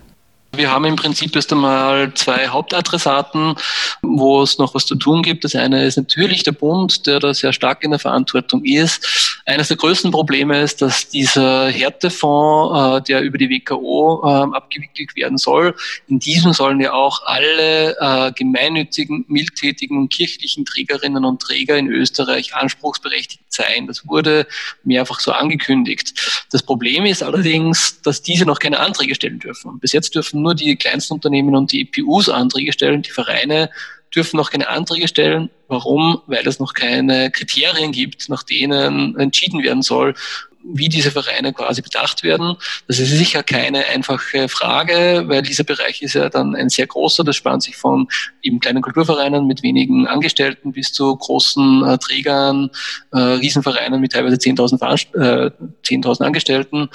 Wir 0.55 0.71
haben 0.71 0.85
im 0.85 0.97
Prinzip 0.97 1.35
erst 1.35 1.51
einmal 1.51 2.13
zwei 2.13 2.49
Hauptadressaten, 2.49 3.55
wo 4.03 4.43
es 4.43 4.59
noch 4.59 4.75
was 4.75 4.85
zu 4.85 4.97
tun 4.97 5.23
gibt. 5.23 5.45
Das 5.45 5.55
eine 5.55 5.87
ist 5.87 5.97
natürlich 5.97 6.43
der 6.43 6.53
Bund, 6.53 7.07
der 7.07 7.21
da 7.21 7.33
sehr 7.33 7.55
stark 7.55 7.83
in 7.83 7.91
der 7.91 7.99
Verantwortung 7.99 8.63
ist. 8.63 9.41
Eines 9.47 9.69
der 9.69 9.79
größten 9.79 10.11
Probleme 10.11 10.61
ist, 10.61 10.83
dass 10.83 11.09
dieser 11.09 11.71
Härtefonds, 11.71 13.01
äh, 13.01 13.03
der 13.09 13.23
über 13.23 13.39
die 13.39 13.49
WKO 13.49 14.23
äh, 14.25 14.55
abgewickelt 14.55 15.17
werden 15.17 15.39
soll, 15.39 15.75
in 16.07 16.19
diesem 16.19 16.53
sollen 16.53 16.81
ja 16.81 16.93
auch 16.93 17.23
alle 17.25 17.97
äh, 17.99 18.33
gemeinnützigen, 18.33 19.25
mildtätigen 19.29 19.97
und 19.97 20.13
kirchlichen 20.13 20.67
Trägerinnen 20.67 21.25
und 21.25 21.41
Träger 21.41 21.79
in 21.79 21.89
Österreich 21.89 22.55
anspruchsberechtigt 22.55 23.41
sein. 23.55 23.87
Das 23.87 24.07
wurde 24.07 24.47
mehrfach 24.85 25.21
so 25.21 25.33
angekündigt. 25.33 26.47
Das 26.51 26.63
Problem 26.63 27.05
ist 27.05 27.23
allerdings, 27.23 28.01
dass 28.03 28.23
diese 28.23 28.45
noch 28.45 28.59
keine 28.59 28.81
Anträge 28.81 29.15
stellen 29.15 29.39
dürfen. 29.39 29.79
Bis 29.81 29.93
jetzt 29.93 30.15
dürfen 30.15 30.43
nur 30.43 30.55
die 30.55 30.77
kleinsten 30.77 31.15
Unternehmen 31.15 31.55
und 31.55 31.73
die 31.73 31.83
EPUs 31.83 32.29
Anträge 32.29 32.73
stellen. 32.73 33.03
Die 33.03 33.11
Vereine 33.11 33.71
dürfen 34.15 34.37
noch 34.37 34.51
keine 34.51 34.69
Anträge 34.69 35.09
stellen. 35.09 35.51
Warum? 35.69 36.21
Weil 36.27 36.47
es 36.47 36.59
noch 36.59 36.75
keine 36.75 37.31
Kriterien 37.31 37.93
gibt, 37.93 38.29
nach 38.29 38.43
denen 38.43 39.19
entschieden 39.19 39.63
werden 39.63 39.83
soll, 39.83 40.15
wie 40.65 40.89
diese 40.89 41.11
Vereine 41.11 41.53
quasi 41.53 41.83
bedacht 41.83 42.23
werden. 42.23 42.57
Das 42.89 42.99
ist 42.99 43.11
sicher 43.11 43.43
keine 43.43 43.87
einfache 43.87 44.49
Frage, 44.49 45.25
weil 45.27 45.43
dieser 45.43 45.65
Bereich 45.65 46.03
ist 46.03 46.15
ja 46.15 46.29
dann 46.29 46.55
ein 46.55 46.69
sehr 46.69 46.87
großer. 46.87 47.25
Das 47.25 47.37
spannt 47.37 47.63
sich 47.63 47.77
von 47.77 48.09
eben 48.43 48.61
kleinen 48.61 48.83
Kulturvereinen 48.83 49.47
mit 49.47 49.63
wenigen 49.63 50.07
Angestellten 50.07 50.73
bis 50.73 50.93
zu 50.93 51.15
großen 51.15 51.85
äh, 51.85 51.99
Trägern, 51.99 52.71
äh, 53.13 53.19
Riesenvereinen 53.19 54.01
mit 54.01 54.13
teilweise 54.13 54.37
10.000 54.37 55.47
äh, 55.47 55.51
10 55.83 56.05
Angestellten. 56.05 56.89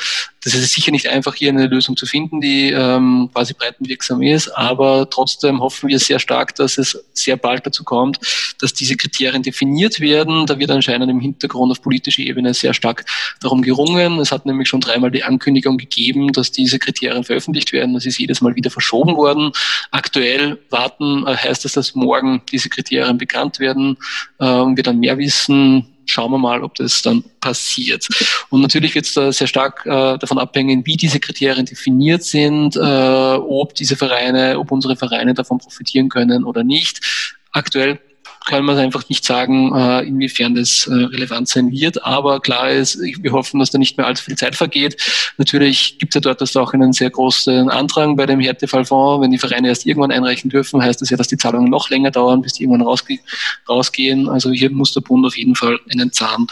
Das 0.43 0.53
ist 0.53 0.73
sicher 0.73 0.91
nicht 0.91 1.09
einfach, 1.09 1.35
hier 1.35 1.49
eine 1.49 1.67
Lösung 1.67 1.97
zu 1.97 2.05
finden, 2.05 2.39
die 2.39 2.71
ähm, 2.71 3.29
quasi 3.33 3.53
breitenwirksam 3.53 4.21
ist, 4.21 4.47
aber 4.49 5.09
trotzdem 5.09 5.59
hoffen 5.59 5.89
wir 5.89 5.99
sehr 5.99 6.19
stark, 6.19 6.55
dass 6.55 6.77
es 6.77 6.97
sehr 7.13 7.35
bald 7.35 7.65
dazu 7.65 7.83
kommt, 7.83 8.19
dass 8.61 8.73
diese 8.73 8.95
Kriterien 8.95 9.43
definiert 9.43 9.99
werden. 9.99 10.45
Da 10.45 10.57
wird 10.57 10.71
anscheinend 10.71 11.09
im 11.09 11.19
Hintergrund 11.19 11.71
auf 11.71 11.81
politischer 11.81 12.21
Ebene 12.21 12.53
sehr 12.53 12.73
stark 12.73 13.03
darum 13.41 13.56
gerungen. 13.61 14.19
Es 14.19 14.31
hat 14.31 14.45
nämlich 14.45 14.67
schon 14.67 14.81
dreimal 14.81 15.11
die 15.11 15.23
Ankündigung 15.23 15.77
gegeben, 15.77 16.31
dass 16.33 16.51
diese 16.51 16.79
Kriterien 16.79 17.23
veröffentlicht 17.23 17.73
werden. 17.73 17.93
Das 17.93 18.05
ist 18.05 18.19
jedes 18.19 18.41
Mal 18.41 18.55
wieder 18.55 18.69
verschoben 18.69 19.15
worden. 19.15 19.51
Aktuell 19.91 20.59
warten, 20.69 21.25
äh, 21.27 21.35
heißt 21.35 21.65
es, 21.65 21.73
dass 21.73 21.95
morgen 21.95 22.41
diese 22.51 22.69
Kriterien 22.69 23.17
bekannt 23.17 23.59
werden 23.59 23.97
äh, 24.39 24.45
und 24.45 24.77
wir 24.77 24.83
dann 24.83 24.99
mehr 24.99 25.17
wissen 25.17 25.93
schauen 26.09 26.31
wir 26.31 26.37
mal, 26.37 26.63
ob 26.63 26.75
das 26.75 27.01
dann 27.01 27.23
passiert. 27.41 28.07
Und 28.49 28.61
natürlich 28.61 28.95
wird 28.95 29.05
es 29.05 29.13
da 29.13 29.31
sehr 29.31 29.47
stark 29.47 29.85
äh, 29.85 30.17
davon 30.17 30.39
abhängen, 30.39 30.85
wie 30.85 30.95
diese 30.95 31.19
Kriterien 31.19 31.65
definiert 31.65 32.23
sind, 32.23 32.75
äh, 32.75 32.79
ob 32.79 33.75
diese 33.75 33.95
Vereine, 33.95 34.57
ob 34.57 34.71
unsere 34.71 34.95
Vereine 34.95 35.33
davon 35.33 35.59
profitieren 35.59 36.09
können 36.09 36.43
oder 36.45 36.63
nicht. 36.63 37.01
Aktuell 37.51 37.99
kann 38.47 38.65
man 38.65 38.77
einfach 38.77 39.07
nicht 39.09 39.25
sagen, 39.25 39.75
äh, 39.75 40.01
inwiefern 40.07 40.55
das 40.55 40.87
äh, 40.87 40.93
relevant 40.93 41.47
sein 41.49 41.71
wird. 41.71 42.03
Aber 42.03 42.39
klar 42.39 42.71
ist, 42.71 42.99
wir 42.99 43.31
hoffen, 43.33 43.59
dass 43.59 43.71
da 43.71 43.77
nicht 43.77 43.97
mehr 43.97 44.07
allzu 44.07 44.23
viel 44.23 44.37
Zeit 44.37 44.55
vergeht. 44.55 44.97
Natürlich 45.37 45.99
gibt 45.99 46.13
es 46.13 46.15
ja 46.15 46.21
dort 46.21 46.41
das 46.41 46.55
auch 46.55 46.73
einen 46.73 46.93
sehr 46.93 47.09
großen 47.09 47.69
Andrang 47.69 48.15
bei 48.15 48.25
dem 48.25 48.39
Härtefallfonds. 48.39 49.21
Wenn 49.21 49.31
die 49.31 49.37
Vereine 49.37 49.67
erst 49.67 49.85
irgendwann 49.85 50.11
einreichen 50.11 50.49
dürfen, 50.49 50.81
heißt 50.81 51.01
das 51.01 51.09
ja, 51.09 51.17
dass 51.17 51.27
die 51.27 51.37
Zahlungen 51.37 51.69
noch 51.69 51.89
länger 51.89 52.11
dauern, 52.11 52.41
bis 52.41 52.53
die 52.53 52.63
irgendwann 52.63 52.87
rausge 52.87 53.19
rausgehen. 53.67 54.29
Also 54.29 54.51
hier 54.51 54.71
muss 54.71 54.93
der 54.93 55.01
Bund 55.01 55.25
auf 55.25 55.37
jeden 55.37 55.55
Fall 55.55 55.79
einen 55.91 56.11
Zahn 56.11 56.47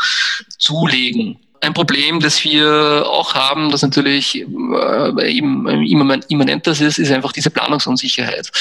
zulegen. 0.57 1.39
Ein 1.61 1.73
Problem, 1.73 2.19
das 2.19 2.43
wir 2.43 3.05
auch 3.07 3.33
haben, 3.33 3.71
das 3.71 3.81
natürlich 3.81 4.35
äh, 4.35 5.37
immanent 5.37 6.67
das 6.67 6.81
ist, 6.81 6.99
ist 6.99 7.11
einfach 7.11 7.31
diese 7.31 7.49
Planungsunsicherheit. 7.49 8.51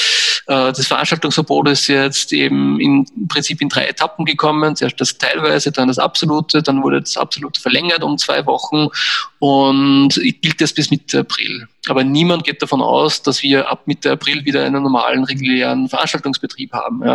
Äh, 0.46 0.72
das 0.72 0.86
Veranstaltungsverbot 0.86 1.68
ist 1.68 1.88
jetzt 1.88 2.32
eben 2.32 2.80
im 2.80 3.06
Prinzip 3.28 3.60
in 3.60 3.68
drei 3.68 3.86
Etappen 3.86 4.24
gekommen. 4.24 4.76
Zuerst 4.76 5.00
das 5.00 5.18
teilweise, 5.18 5.72
dann 5.72 5.88
das 5.88 5.98
absolute, 5.98 6.62
dann 6.62 6.82
wurde 6.82 7.00
das 7.00 7.16
absolute 7.16 7.60
verlängert 7.60 8.02
um 8.02 8.18
zwei 8.18 8.44
Wochen 8.46 8.88
und 9.38 10.10
gilt 10.14 10.60
das 10.60 10.72
bis 10.72 10.90
Mitte 10.90 11.20
April. 11.20 11.68
Aber 11.88 12.02
niemand 12.02 12.44
geht 12.44 12.62
davon 12.62 12.80
aus, 12.80 13.22
dass 13.22 13.42
wir 13.42 13.68
ab 13.70 13.82
Mitte 13.86 14.10
April 14.10 14.44
wieder 14.44 14.64
einen 14.64 14.82
normalen, 14.82 15.24
regulären 15.24 15.88
Veranstaltungsbetrieb 15.88 16.72
haben. 16.72 17.02
Ja. 17.04 17.14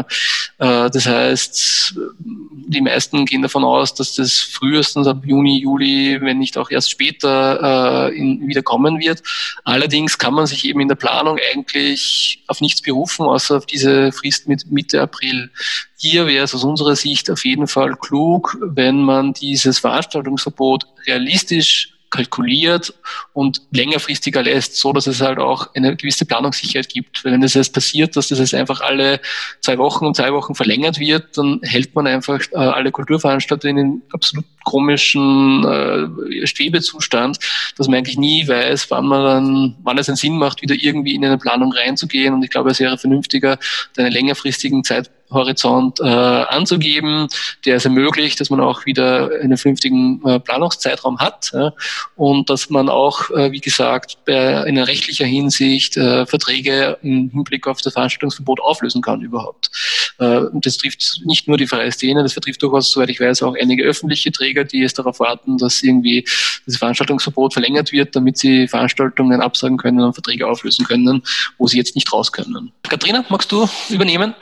Äh, 0.59 0.89
das 0.91 1.05
heißt, 1.05 1.95
die 2.19 2.81
meisten 2.81 3.25
gehen 3.25 3.41
davon 3.41 3.63
aus, 3.63 3.95
dass 3.95 4.15
das 4.15 4.37
frühestens 4.37 5.07
ab 5.07 5.23
Juni, 5.25 5.59
Juli, 5.69 6.19
wenn 6.21 6.39
nicht 6.39 6.57
auch 6.57 6.71
erst 6.71 6.89
später 6.89 8.09
äh, 8.09 8.17
in, 8.17 8.47
wieder 8.47 8.63
kommen 8.63 8.99
wird. 8.99 9.21
Allerdings 9.63 10.17
kann 10.17 10.33
man 10.33 10.47
sich 10.47 10.65
eben 10.65 10.81
in 10.81 10.87
der 10.87 10.95
Planung 10.95 11.37
eigentlich 11.51 12.43
auf 12.47 12.61
nichts 12.61 12.81
berufen, 12.81 13.25
außer 13.25 13.57
auf 13.57 13.65
diese 13.65 14.11
Frist 14.11 14.47
mit 14.47 14.71
Mitte 14.71 15.01
April. 15.01 15.51
Hier 15.97 16.27
wäre 16.27 16.45
es 16.45 16.55
aus 16.55 16.63
unserer 16.63 16.95
Sicht 16.95 17.29
auf 17.29 17.45
jeden 17.45 17.67
Fall 17.67 17.95
klug, 17.95 18.57
wenn 18.61 19.03
man 19.03 19.33
dieses 19.33 19.79
Veranstaltungsverbot 19.79 20.85
realistisch 21.05 21.98
kalkuliert 22.09 22.93
und 23.33 23.61
längerfristiger 23.71 24.41
lässt, 24.41 24.75
so 24.77 24.93
dass 24.93 25.07
es 25.07 25.21
halt 25.21 25.37
auch 25.39 25.73
eine 25.75 25.95
gewisse 25.95 26.25
Planungssicherheit 26.25 26.89
gibt. 26.89 27.23
Weil 27.23 27.33
wenn 27.33 27.43
es 27.43 27.53
jetzt 27.53 27.73
passiert, 27.73 28.15
dass 28.15 28.29
das 28.29 28.39
jetzt 28.39 28.53
einfach 28.53 28.81
alle 28.81 29.19
zwei 29.61 29.77
Wochen 29.77 30.05
und 30.05 30.15
zwei 30.15 30.33
Wochen 30.33 30.55
verlängert 30.55 30.99
wird, 30.99 31.37
dann 31.37 31.59
hält 31.63 31.93
man 31.95 32.07
einfach 32.07 32.39
äh, 32.51 32.57
alle 32.57 32.91
Kulturveranstaltungen 32.91 33.77
in 33.77 34.01
absolut 34.11 34.45
komischen 34.63 35.63
äh, 35.65 36.47
Schwebezustand, 36.47 37.39
dass 37.77 37.87
man 37.87 37.97
eigentlich 37.97 38.17
nie 38.17 38.47
weiß, 38.47 38.91
wann 38.91 39.07
man 39.07 39.23
dann, 39.23 39.75
wann 39.83 39.97
es 39.97 40.09
einen 40.09 40.15
Sinn 40.15 40.37
macht, 40.37 40.61
wieder 40.61 40.75
irgendwie 40.75 41.15
in 41.15 41.25
eine 41.25 41.37
Planung 41.37 41.71
reinzugehen. 41.71 42.33
Und 42.33 42.43
ich 42.43 42.49
glaube, 42.49 42.71
es 42.71 42.79
wäre 42.79 42.97
vernünftiger, 42.97 43.57
einen 43.97 44.11
längerfristigen 44.11 44.83
Zeit 44.83 45.09
Horizont 45.31 45.99
äh, 45.99 46.03
anzugeben, 46.03 47.27
der 47.65 47.77
es 47.77 47.85
ermöglicht, 47.85 48.39
dass 48.39 48.49
man 48.49 48.59
auch 48.59 48.85
wieder 48.85 49.29
einen 49.41 49.57
vernünftigen 49.57 50.21
äh, 50.25 50.39
Planungszeitraum 50.39 51.19
hat 51.19 51.51
ja, 51.53 51.73
und 52.15 52.49
dass 52.49 52.69
man 52.69 52.89
auch, 52.89 53.29
äh, 53.31 53.51
wie 53.51 53.59
gesagt, 53.59 54.17
bei, 54.25 54.63
in 54.63 54.77
rechtlicher 54.77 55.25
Hinsicht 55.25 55.97
äh, 55.97 56.25
Verträge 56.25 56.97
im 57.01 57.29
Hinblick 57.29 57.67
auf 57.67 57.81
das 57.81 57.93
Veranstaltungsverbot 57.93 58.59
auflösen 58.61 59.01
kann 59.01 59.21
überhaupt. 59.21 59.69
Äh, 60.17 60.41
das 60.53 60.77
trifft 60.77 61.21
nicht 61.25 61.47
nur 61.47 61.57
die 61.57 61.67
freie 61.67 61.91
Szene, 61.91 62.23
das 62.23 62.33
betrifft 62.33 62.61
durchaus, 62.63 62.91
soweit 62.91 63.09
ich 63.09 63.19
weiß, 63.19 63.43
auch 63.43 63.55
einige 63.59 63.83
öffentliche 63.83 64.31
Träger, 64.31 64.63
die 64.63 64.83
es 64.83 64.93
darauf 64.93 65.19
warten, 65.19 65.57
dass 65.57 65.83
irgendwie 65.83 66.25
das 66.65 66.77
Veranstaltungsverbot 66.77 67.53
verlängert 67.53 67.91
wird, 67.91 68.15
damit 68.15 68.37
sie 68.37 68.67
Veranstaltungen 68.67 69.41
absagen 69.41 69.77
können 69.77 70.01
und 70.01 70.13
Verträge 70.13 70.47
auflösen 70.47 70.85
können, 70.85 71.23
wo 71.57 71.67
sie 71.67 71.77
jetzt 71.77 71.95
nicht 71.95 72.11
raus 72.11 72.31
können. 72.31 72.71
Katrina, 72.83 73.23
magst 73.29 73.51
du 73.51 73.67
übernehmen? 73.89 74.33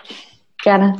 Gerne. 0.67 0.95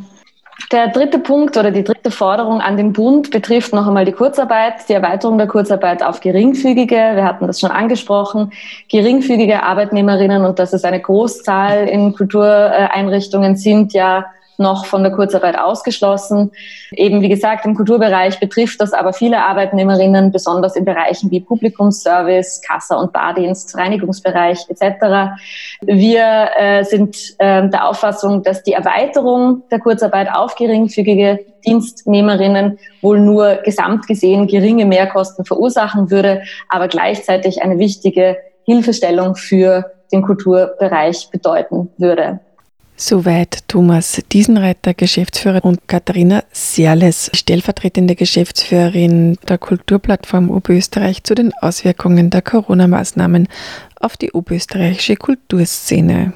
Der 0.72 0.88
dritte 0.88 1.20
Punkt 1.20 1.58
oder 1.58 1.72
die 1.72 1.84
dritte 1.84 2.10
Forderung 2.10 2.62
an 2.62 2.78
den 2.78 2.94
Bund 2.94 3.32
betrifft 3.32 3.74
noch 3.74 3.86
einmal 3.86 4.06
die 4.06 4.14
Kurzarbeit, 4.14 4.88
die 4.88 4.94
Erweiterung 4.94 5.38
der 5.38 5.48
Kurzarbeit 5.48 6.02
auf 6.02 6.22
geringfügige. 6.22 6.96
Wir 6.96 7.26
hatten 7.26 7.48
das 7.48 7.60
schon 7.60 7.72
angesprochen. 7.72 8.54
Geringfügige 8.88 9.64
Arbeitnehmerinnen, 9.64 10.46
und 10.46 10.58
das 10.58 10.72
ist 10.72 10.86
eine 10.86 11.02
Großzahl 11.02 11.90
in 11.90 12.16
Kultureinrichtungen, 12.16 13.58
sind 13.58 13.92
ja 13.92 14.28
noch 14.58 14.86
von 14.86 15.04
der 15.04 15.12
Kurzarbeit 15.12 15.60
ausgeschlossen. 15.60 16.52
Eben 16.92 17.22
wie 17.22 17.30
gesagt, 17.30 17.66
im 17.66 17.76
Kulturbereich 17.76 18.40
betrifft 18.40 18.82
das 18.82 18.94
aber 18.94 19.14
viele 19.14 19.44
Arbeitnehmerinnen, 19.44 20.32
besonders 20.32 20.76
in 20.76 20.86
Bereichen 20.86 21.32
wie 21.32 21.42
Publikumsservice, 21.42 22.62
Kassa- 22.62 22.98
und 22.98 23.14
Bardienst, 23.14 23.78
Reinigungsbereich 23.78 24.66
etc. 24.70 25.40
Wir 25.82 26.50
äh, 26.58 26.84
sind 26.84 27.16
äh, 27.38 27.68
der 27.70 27.88
Auffassung, 27.88 28.44
dass 28.44 28.64
die 28.64 28.74
Erweiterung 28.74 29.64
der 29.72 29.80
Kurzarbeit 29.80 30.30
auf 30.34 30.56
geringfügige 30.56 31.40
Dienstnehmerinnen 31.66 32.80
wohl 33.02 33.20
nur 33.20 33.56
gesamt 33.58 34.08
gesehen 34.08 34.48
geringe 34.48 34.86
Mehrkosten 34.86 35.46
verursachen 35.46 36.10
würde, 36.12 36.44
aber 36.70 36.88
gleichzeitig 36.88 37.62
eine 37.62 37.78
wichtige 37.78 38.38
Hilfestellung 38.64 39.36
für 39.36 39.92
den 40.12 40.22
Kulturbereich 40.22 41.30
bedeuten 41.32 41.90
würde. 41.98 42.40
Soweit 43.00 43.68
Thomas 43.68 44.24
Diesenreiter, 44.32 44.96
Geschäftsführer 44.96 45.64
und 45.64 45.88
Katharina 45.88 46.44
Serles, 46.52 47.30
stellvertretende 47.32 48.16
Geschäftsführerin 48.16 49.38
der 49.48 49.60
Kulturplattform 49.60 50.50
Oberösterreich 50.50 51.24
zu 51.24 51.36
den 51.36 51.54
Auswirkungen 51.54 52.32
der 52.32 52.42
Corona-Maßnahmen 52.42 53.48
auf 54.00 54.18
die 54.18 54.32
oberösterreichische 54.32 55.16
Kulturszene. 55.16 56.34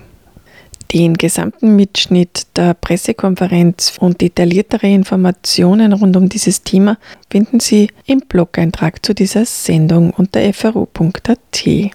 Den 0.94 1.16
gesamten 1.16 1.76
Mitschnitt 1.76 2.46
der 2.56 2.76
Pressekonferenz 2.76 3.94
und 4.00 4.22
detailliertere 4.22 4.88
Informationen 4.88 5.94
rund 5.94 6.16
um 6.16 6.30
dieses 6.30 6.62
Thema 6.62 7.00
finden 7.32 7.60
Sie 7.60 7.90
im 8.06 8.20
Blog-Eintrag 8.20 9.04
zu 9.04 9.16
dieser 9.16 9.46
Sendung 9.46 10.12
unter 10.12 10.54
fro.at. 10.54 11.92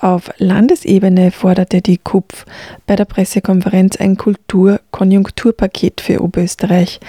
Auf 0.00 0.30
Landesebene 0.38 1.32
forderte 1.32 1.82
die 1.82 1.98
KUPF 1.98 2.46
bei 2.86 2.94
der 2.94 3.04
Pressekonferenz 3.04 3.96
ein 3.96 4.16
Kulturkonjunkturpaket 4.16 6.00
für 6.00 6.22
Oberösterreich. 6.22 7.00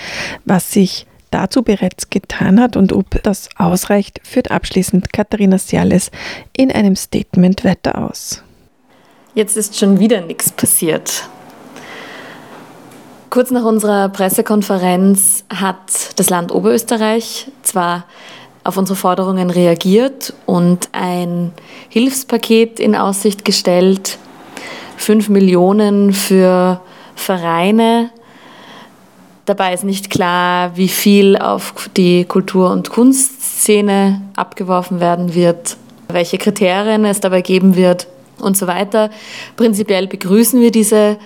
Was 0.46 0.72
sich 0.72 1.06
dazu 1.30 1.62
bereits 1.62 2.10
getan 2.10 2.60
hat 2.60 2.76
und 2.76 2.92
ob 2.92 3.22
das 3.22 3.50
ausreicht, 3.58 4.20
führt 4.24 4.50
abschließend 4.50 5.14
Katharina 5.14 5.60
Siales 5.60 6.10
in 6.58 6.72
einem 6.72 6.96
Statement 6.96 7.64
weiter 7.64 8.10
aus. 8.10 8.44
Jetzt 9.36 9.56
ist 9.56 9.78
schon 9.78 10.00
wieder 10.00 10.22
nichts 10.22 10.52
passiert. 10.52 11.30
Kurz 13.30 13.52
nach 13.52 13.64
unserer 13.64 14.10
Pressekonferenz 14.10 15.44
hat 15.54 15.78
das 16.16 16.32
Land 16.32 16.52
Oberösterreich 16.52 17.52
zwar 17.62 18.06
auf 18.64 18.78
unsere 18.78 18.96
Forderungen 18.96 19.50
reagiert 19.50 20.34
und 20.46 20.90
ein 20.92 21.52
Hilfspaket 21.90 22.80
in 22.80 22.96
Aussicht 22.96 23.46
gestellt. 23.46 24.18
Fünf 24.98 25.30
Millionen 25.30 26.14
für 26.14 26.82
Vereine. 27.16 28.12
Dabei 29.46 29.74
ist 29.74 29.84
nicht 29.84 30.10
klar, 30.10 30.76
wie 30.76 30.90
viel 30.90 31.38
auf 31.38 31.90
die 31.98 32.26
Kultur- 32.26 32.72
und 32.72 32.90
Kunstszene 32.92 34.22
abgeworfen 34.36 35.00
werden 35.00 35.34
wird, 35.34 35.78
welche 36.10 36.38
Kriterien 36.38 37.06
es 37.06 37.20
dabei 37.20 37.42
geben 37.42 37.76
wird 37.76 38.08
und 38.40 38.58
so 38.58 38.68
weiter. 38.68 39.10
Prinzipiell 39.56 40.08
begrüßen 40.08 40.62
wir 40.62 40.72
diese, 40.72 41.18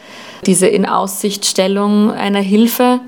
diese 0.45 0.67
In-Aussichtstellung 0.67 2.11
einer 2.11 2.39
Hilfe. 2.39 2.99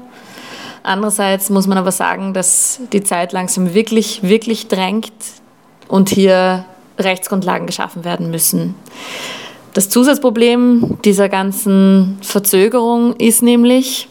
Andererseits 0.85 1.49
muss 1.49 1.65
man 1.65 1.77
aber 1.77 1.91
sagen, 1.91 2.33
dass 2.33 2.79
die 2.93 3.03
Zeit 3.03 3.33
langsam 3.33 3.73
wirklich, 3.73 4.21
wirklich 4.23 4.67
drängt. 4.67 5.11
und 5.87 6.09
hier 6.09 6.65
Rechtsgrundlagen 6.97 7.67
geschaffen 7.67 8.03
werden 8.03 8.31
müssen. 8.31 8.75
Das 9.73 9.89
Zusatzproblem 9.89 10.97
dieser 11.03 11.29
ganzen 11.29 12.17
Verzögerung 12.21 13.15
ist 13.17 13.43
nämlich, 13.43 14.07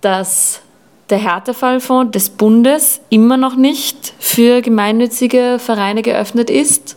dass 0.00 0.60
der 1.10 1.18
Härtefallfonds 1.18 2.12
des 2.12 2.30
Bundes 2.30 3.00
immer 3.08 3.36
noch 3.36 3.56
nicht 3.56 4.12
für 4.18 4.60
gemeinnützige 4.60 5.58
Vereine 5.58 6.02
geöffnet 6.02 6.50
ist 6.50 6.96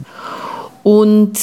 und 0.83 1.33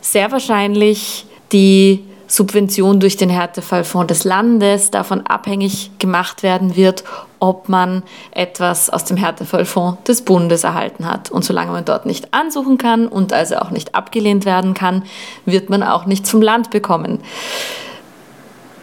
sehr 0.00 0.30
wahrscheinlich 0.32 1.26
die 1.52 2.05
Subvention 2.28 3.00
durch 3.00 3.16
den 3.16 3.30
Härtefallfonds 3.30 4.08
des 4.08 4.24
Landes 4.24 4.90
davon 4.90 5.26
abhängig 5.26 5.90
gemacht 5.98 6.42
werden 6.42 6.76
wird, 6.76 7.04
ob 7.38 7.68
man 7.68 8.02
etwas 8.32 8.90
aus 8.90 9.04
dem 9.04 9.16
Härtefallfonds 9.16 10.02
des 10.04 10.22
Bundes 10.22 10.64
erhalten 10.64 11.06
hat. 11.06 11.30
Und 11.30 11.44
solange 11.44 11.72
man 11.72 11.84
dort 11.84 12.06
nicht 12.06 12.32
ansuchen 12.34 12.78
kann 12.78 13.06
und 13.06 13.32
also 13.32 13.56
auch 13.56 13.70
nicht 13.70 13.94
abgelehnt 13.94 14.44
werden 14.44 14.74
kann, 14.74 15.04
wird 15.44 15.70
man 15.70 15.82
auch 15.82 16.06
nichts 16.06 16.30
vom 16.30 16.42
Land 16.42 16.70
bekommen. 16.70 17.20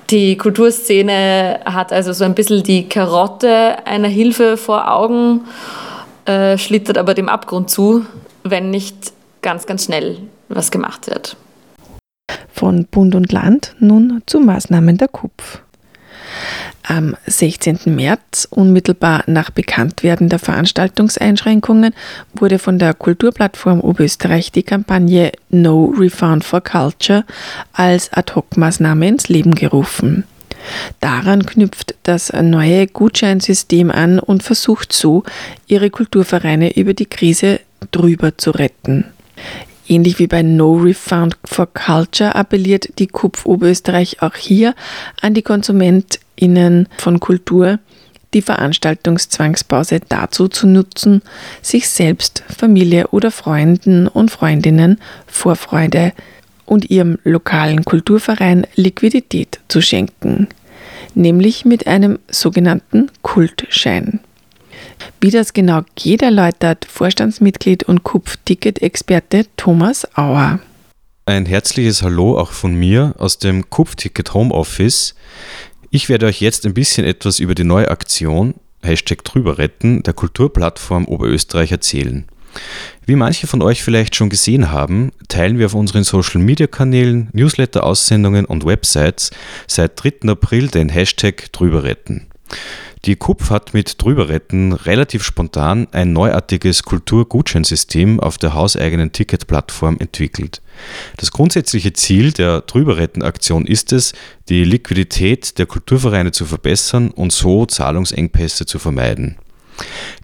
Die 0.10 0.38
Kulturszene 0.38 1.62
hat 1.66 1.92
also 1.92 2.14
so 2.14 2.24
ein 2.24 2.36
bisschen 2.36 2.64
die 2.64 2.88
Karotte 2.88 3.86
einer 3.86 4.10
Hilfe 4.10 4.58
vor 4.58 4.92
Augen, 4.92 5.42
äh, 6.26 6.58
schlittert 6.58 6.98
aber 6.98 7.14
dem 7.14 7.30
Abgrund 7.30 7.70
zu, 7.70 8.06
wenn 8.44 8.70
nicht 8.70 9.14
ganz, 9.42 9.66
ganz 9.66 9.86
schnell 9.86 10.20
was 10.50 10.72
gemacht 10.72 11.08
wird. 11.08 11.36
Von 12.64 12.86
Bund 12.86 13.14
und 13.14 13.34
Land 13.34 13.76
nun 13.80 14.22
zu 14.26 14.40
Maßnahmen 14.40 14.98
der 14.98 15.10
KUPF. 15.10 15.62
Am 16.84 17.18
16. 17.28 17.80
März, 17.88 18.48
unmittelbar 18.50 19.26
nach 19.28 19.50
Bekanntwerden 19.50 20.30
der 20.30 20.40
Veranstaltungseinschränkungen, 20.40 21.94
wurde 22.34 22.60
von 22.60 22.80
der 22.80 22.94
Kulturplattform 22.94 23.82
Oberösterreich 23.82 24.54
die 24.54 24.64
Kampagne 24.64 25.34
No 25.50 25.94
Refund 25.98 26.46
for 26.46 26.62
Culture 26.62 27.26
als 27.74 28.14
Ad-Hoc-Maßnahme 28.14 29.10
ins 29.10 29.28
Leben 29.28 29.56
gerufen. 29.56 30.24
Daran 31.02 31.46
knüpft 31.46 31.96
das 32.04 32.32
neue 32.32 32.88
Gutscheinsystem 32.88 33.92
an 33.92 34.20
und 34.20 34.42
versucht 34.42 34.94
so, 34.94 35.24
ihre 35.68 35.90
Kulturvereine 35.90 36.78
über 36.78 36.94
die 36.94 37.08
Krise 37.08 37.60
drüber 37.92 38.38
zu 38.38 38.52
retten. 38.52 39.08
Ähnlich 39.94 40.18
wie 40.18 40.26
bei 40.26 40.42
No 40.42 40.74
Refund 40.78 41.38
for 41.46 41.68
Culture 41.72 42.34
appelliert 42.34 42.98
die 42.98 43.06
KUPF 43.06 43.46
Oberösterreich 43.46 44.24
auch 44.24 44.34
hier 44.34 44.74
an 45.22 45.36
die 45.36 45.44
KonsumentInnen 45.44 46.88
von 46.98 47.20
Kultur, 47.20 47.78
die 48.34 48.42
Veranstaltungszwangspause 48.42 50.00
dazu 50.10 50.48
zu 50.48 50.66
nutzen, 50.66 51.22
sich 51.62 51.88
selbst, 51.90 52.44
Familie 52.50 53.10
oder 53.10 53.30
Freunden 53.30 54.08
und 54.08 54.32
Freundinnen 54.32 55.00
Vorfreude 55.28 56.14
und 56.66 56.90
ihrem 56.90 57.20
lokalen 57.24 57.86
Kulturverein 57.86 58.66
Liquidität 58.74 59.60
zu 59.68 59.80
schenken, 59.80 60.48
nämlich 61.14 61.66
mit 61.66 61.86
einem 61.86 62.18
sogenannten 62.32 63.12
Kultschein. 63.22 64.22
Wie 65.22 65.32
das 65.32 65.54
genau 65.54 65.82
geht, 65.96 66.22
erläutert 66.22 66.86
Vorstandsmitglied 66.86 67.84
und 67.84 68.04
Kupf-Ticket-Experte 68.04 69.46
Thomas 69.58 70.08
Auer. 70.18 70.60
Ein 71.26 71.46
herzliches 71.46 72.04
Hallo 72.04 72.38
auch 72.38 72.52
von 72.52 72.76
mir 72.76 73.16
aus 73.18 73.40
dem 73.40 73.70
Kupf-Ticket 73.70 74.34
Homeoffice. 74.34 75.16
Ich 75.90 76.10
werde 76.10 76.26
euch 76.26 76.42
jetzt 76.42 76.66
ein 76.66 76.74
bisschen 76.74 77.06
etwas 77.06 77.40
über 77.40 77.56
die 77.56 77.64
neue 77.64 77.90
Aktion 77.90 78.56
Hashtag 78.82 79.24
drüber 79.24 79.58
retten 79.58 80.04
der 80.04 80.14
Kulturplattform 80.14 81.06
Oberösterreich 81.06 81.72
erzählen. 81.72 82.26
Wie 83.06 83.16
manche 83.16 83.48
von 83.48 83.62
euch 83.62 83.84
vielleicht 83.84 84.16
schon 84.16 84.30
gesehen 84.30 84.72
haben, 84.72 85.12
teilen 85.28 85.58
wir 85.58 85.66
auf 85.66 85.74
unseren 85.74 86.04
Social 86.04 86.42
Media 86.42 86.68
Kanälen, 86.68 87.30
Newsletter-Aussendungen 87.34 88.46
und 88.46 88.66
Websites 88.66 89.32
seit 89.68 90.04
3. 90.04 90.30
April 90.30 90.68
den 90.68 90.90
Hashtag 90.90 91.52
drüber 91.52 91.84
retten. 91.84 92.28
Die 93.06 93.18
KUPF 93.18 93.50
hat 93.50 93.74
mit 93.74 94.02
Drüberretten 94.02 94.72
relativ 94.72 95.26
spontan 95.26 95.88
ein 95.92 96.14
neuartiges 96.14 96.84
Kulturgutscheinsystem 96.84 98.22
auf 98.22 98.38
der 98.38 98.54
hauseigenen 98.54 99.12
Ticketplattform 99.12 99.98
entwickelt. 100.00 100.62
Das 101.18 101.32
grundsätzliche 101.32 101.92
Ziel 101.92 102.32
der 102.32 102.62
Drüberretten-Aktion 102.62 103.68
ist 103.68 103.92
es, 103.92 104.14
die 104.48 104.64
Liquidität 104.64 105.58
der 105.60 105.66
Kulturvereine 105.66 106.32
zu 106.32 106.46
verbessern 106.46 107.12
und 107.12 107.34
so 107.34 107.66
Zahlungsengpässe 107.66 108.66
zu 108.66 108.80
vermeiden. 108.80 109.38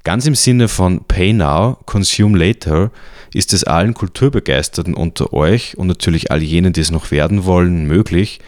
Ganz 0.05 0.25
im 0.25 0.35
Sinne 0.35 0.69
von 0.69 1.03
Pay 1.03 1.33
Now, 1.33 1.79
Consume 1.85 2.37
Later 2.37 2.91
ist 3.33 3.51
es 3.51 3.65
allen 3.65 3.93
Kulturbegeisterten 3.93 4.93
unter 4.93 5.33
euch 5.33 5.77
und 5.77 5.87
natürlich 5.87 6.31
all 6.31 6.41
jenen, 6.41 6.71
die 6.71 6.81
es 6.81 6.91
noch 6.91 7.11
werden 7.11 7.43
wollen, 7.43 7.85
möglich, 7.85 8.39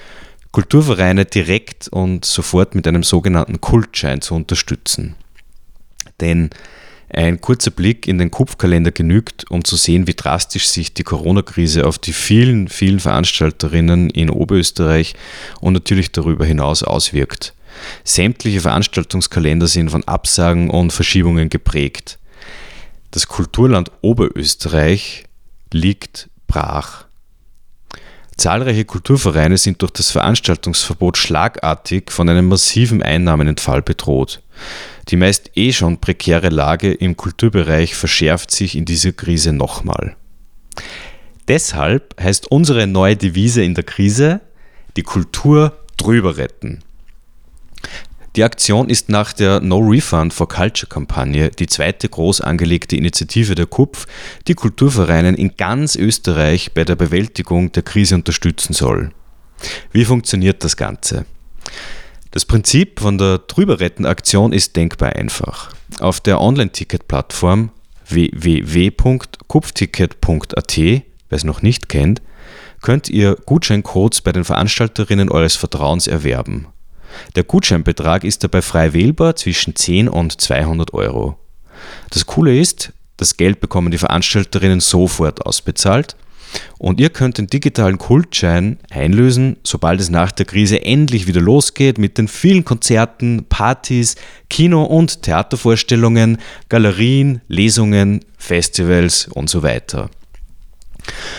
Kulturvereine 0.51 1.25
direkt 1.25 1.87
und 1.87 2.25
sofort 2.25 2.75
mit 2.75 2.87
einem 2.87 3.03
sogenannten 3.03 3.61
Kultschein 3.61 4.21
zu 4.21 4.35
unterstützen. 4.35 5.15
Denn 6.19 6.49
ein 7.13 7.41
kurzer 7.41 7.71
Blick 7.71 8.07
in 8.07 8.17
den 8.17 8.31
Kupfkalender 8.31 8.91
genügt, 8.91 9.49
um 9.51 9.65
zu 9.65 9.75
sehen, 9.75 10.07
wie 10.07 10.13
drastisch 10.13 10.67
sich 10.69 10.93
die 10.93 11.03
Corona-Krise 11.03 11.85
auf 11.85 11.97
die 11.97 12.13
vielen, 12.13 12.69
vielen 12.69 12.99
Veranstalterinnen 12.99 14.09
in 14.09 14.29
Oberösterreich 14.29 15.15
und 15.59 15.73
natürlich 15.73 16.11
darüber 16.11 16.45
hinaus 16.45 16.83
auswirkt. 16.83 17.53
Sämtliche 18.03 18.61
Veranstaltungskalender 18.61 19.67
sind 19.67 19.89
von 19.89 20.03
Absagen 20.05 20.69
und 20.69 20.93
Verschiebungen 20.93 21.49
geprägt. 21.49 22.17
Das 23.11 23.27
Kulturland 23.27 23.91
Oberösterreich 24.01 25.25
liegt 25.73 26.29
brach. 26.47 27.05
Zahlreiche 28.41 28.85
Kulturvereine 28.85 29.55
sind 29.55 29.83
durch 29.83 29.91
das 29.91 30.09
Veranstaltungsverbot 30.09 31.15
schlagartig 31.15 32.11
von 32.11 32.27
einem 32.27 32.47
massiven 32.47 33.03
Einnahmenentfall 33.03 33.83
bedroht. 33.83 34.41
Die 35.09 35.15
meist 35.15 35.51
eh 35.53 35.71
schon 35.71 35.99
prekäre 35.99 36.49
Lage 36.49 36.91
im 36.91 37.15
Kulturbereich 37.15 37.93
verschärft 37.93 38.49
sich 38.49 38.75
in 38.75 38.85
dieser 38.85 39.11
Krise 39.11 39.53
nochmal. 39.53 40.15
Deshalb 41.47 42.19
heißt 42.19 42.49
unsere 42.49 42.87
neue 42.87 43.15
Devise 43.15 43.63
in 43.63 43.75
der 43.75 43.83
Krise 43.83 44.41
die 44.97 45.03
Kultur 45.03 45.77
drüber 45.97 46.37
retten. 46.37 46.83
Die 48.37 48.45
Aktion 48.45 48.89
ist 48.89 49.09
nach 49.09 49.33
der 49.33 49.59
No 49.59 49.79
Refund 49.79 50.33
for 50.33 50.47
Culture 50.47 50.87
Kampagne 50.87 51.49
die 51.49 51.67
zweite 51.67 52.07
groß 52.07 52.39
angelegte 52.39 52.95
Initiative 52.95 53.55
der 53.55 53.65
KUPF, 53.65 54.07
die 54.47 54.53
Kulturvereinen 54.53 55.35
in 55.35 55.57
ganz 55.57 55.97
Österreich 55.97 56.71
bei 56.73 56.85
der 56.85 56.95
Bewältigung 56.95 57.73
der 57.73 57.83
Krise 57.83 58.15
unterstützen 58.15 58.71
soll. 58.71 59.11
Wie 59.91 60.05
funktioniert 60.05 60.63
das 60.63 60.77
Ganze? 60.77 61.25
Das 62.31 62.45
Prinzip 62.45 63.01
von 63.01 63.17
der 63.17 63.39
Drüberretten-Aktion 63.39 64.53
ist 64.53 64.77
denkbar 64.77 65.17
einfach. 65.17 65.73
Auf 65.99 66.21
der 66.21 66.39
Online-Ticket-Plattform 66.39 67.71
www.kupfticket.at, 68.07 70.77
wer 70.77 71.03
es 71.29 71.43
noch 71.43 71.61
nicht 71.61 71.89
kennt, 71.89 72.21
könnt 72.81 73.09
ihr 73.09 73.35
Gutscheincodes 73.45 74.21
bei 74.21 74.31
den 74.31 74.45
Veranstalterinnen 74.45 75.29
eures 75.29 75.57
Vertrauens 75.57 76.07
erwerben. 76.07 76.67
Der 77.35 77.43
Gutscheinbetrag 77.43 78.23
ist 78.23 78.43
dabei 78.43 78.61
frei 78.61 78.93
wählbar 78.93 79.35
zwischen 79.35 79.75
10 79.75 80.07
und 80.09 80.39
200 80.39 80.93
Euro. 80.93 81.37
Das 82.09 82.25
Coole 82.25 82.57
ist, 82.57 82.93
das 83.17 83.37
Geld 83.37 83.59
bekommen 83.59 83.91
die 83.91 83.97
Veranstalterinnen 83.97 84.79
sofort 84.79 85.45
ausbezahlt 85.45 86.15
und 86.77 86.99
ihr 86.99 87.09
könnt 87.09 87.37
den 87.37 87.47
digitalen 87.47 87.97
Kultschein 87.97 88.77
einlösen, 88.89 89.57
sobald 89.63 90.01
es 90.01 90.09
nach 90.09 90.31
der 90.31 90.45
Krise 90.45 90.83
endlich 90.83 91.27
wieder 91.27 91.41
losgeht 91.41 91.97
mit 91.97 92.17
den 92.17 92.27
vielen 92.27 92.65
Konzerten, 92.65 93.45
Partys, 93.47 94.15
Kino- 94.49 94.83
und 94.83 95.21
Theatervorstellungen, 95.21 96.37
Galerien, 96.69 97.41
Lesungen, 97.47 98.21
Festivals 98.37 99.27
und 99.27 99.49
so 99.49 99.63
weiter. 99.63 100.09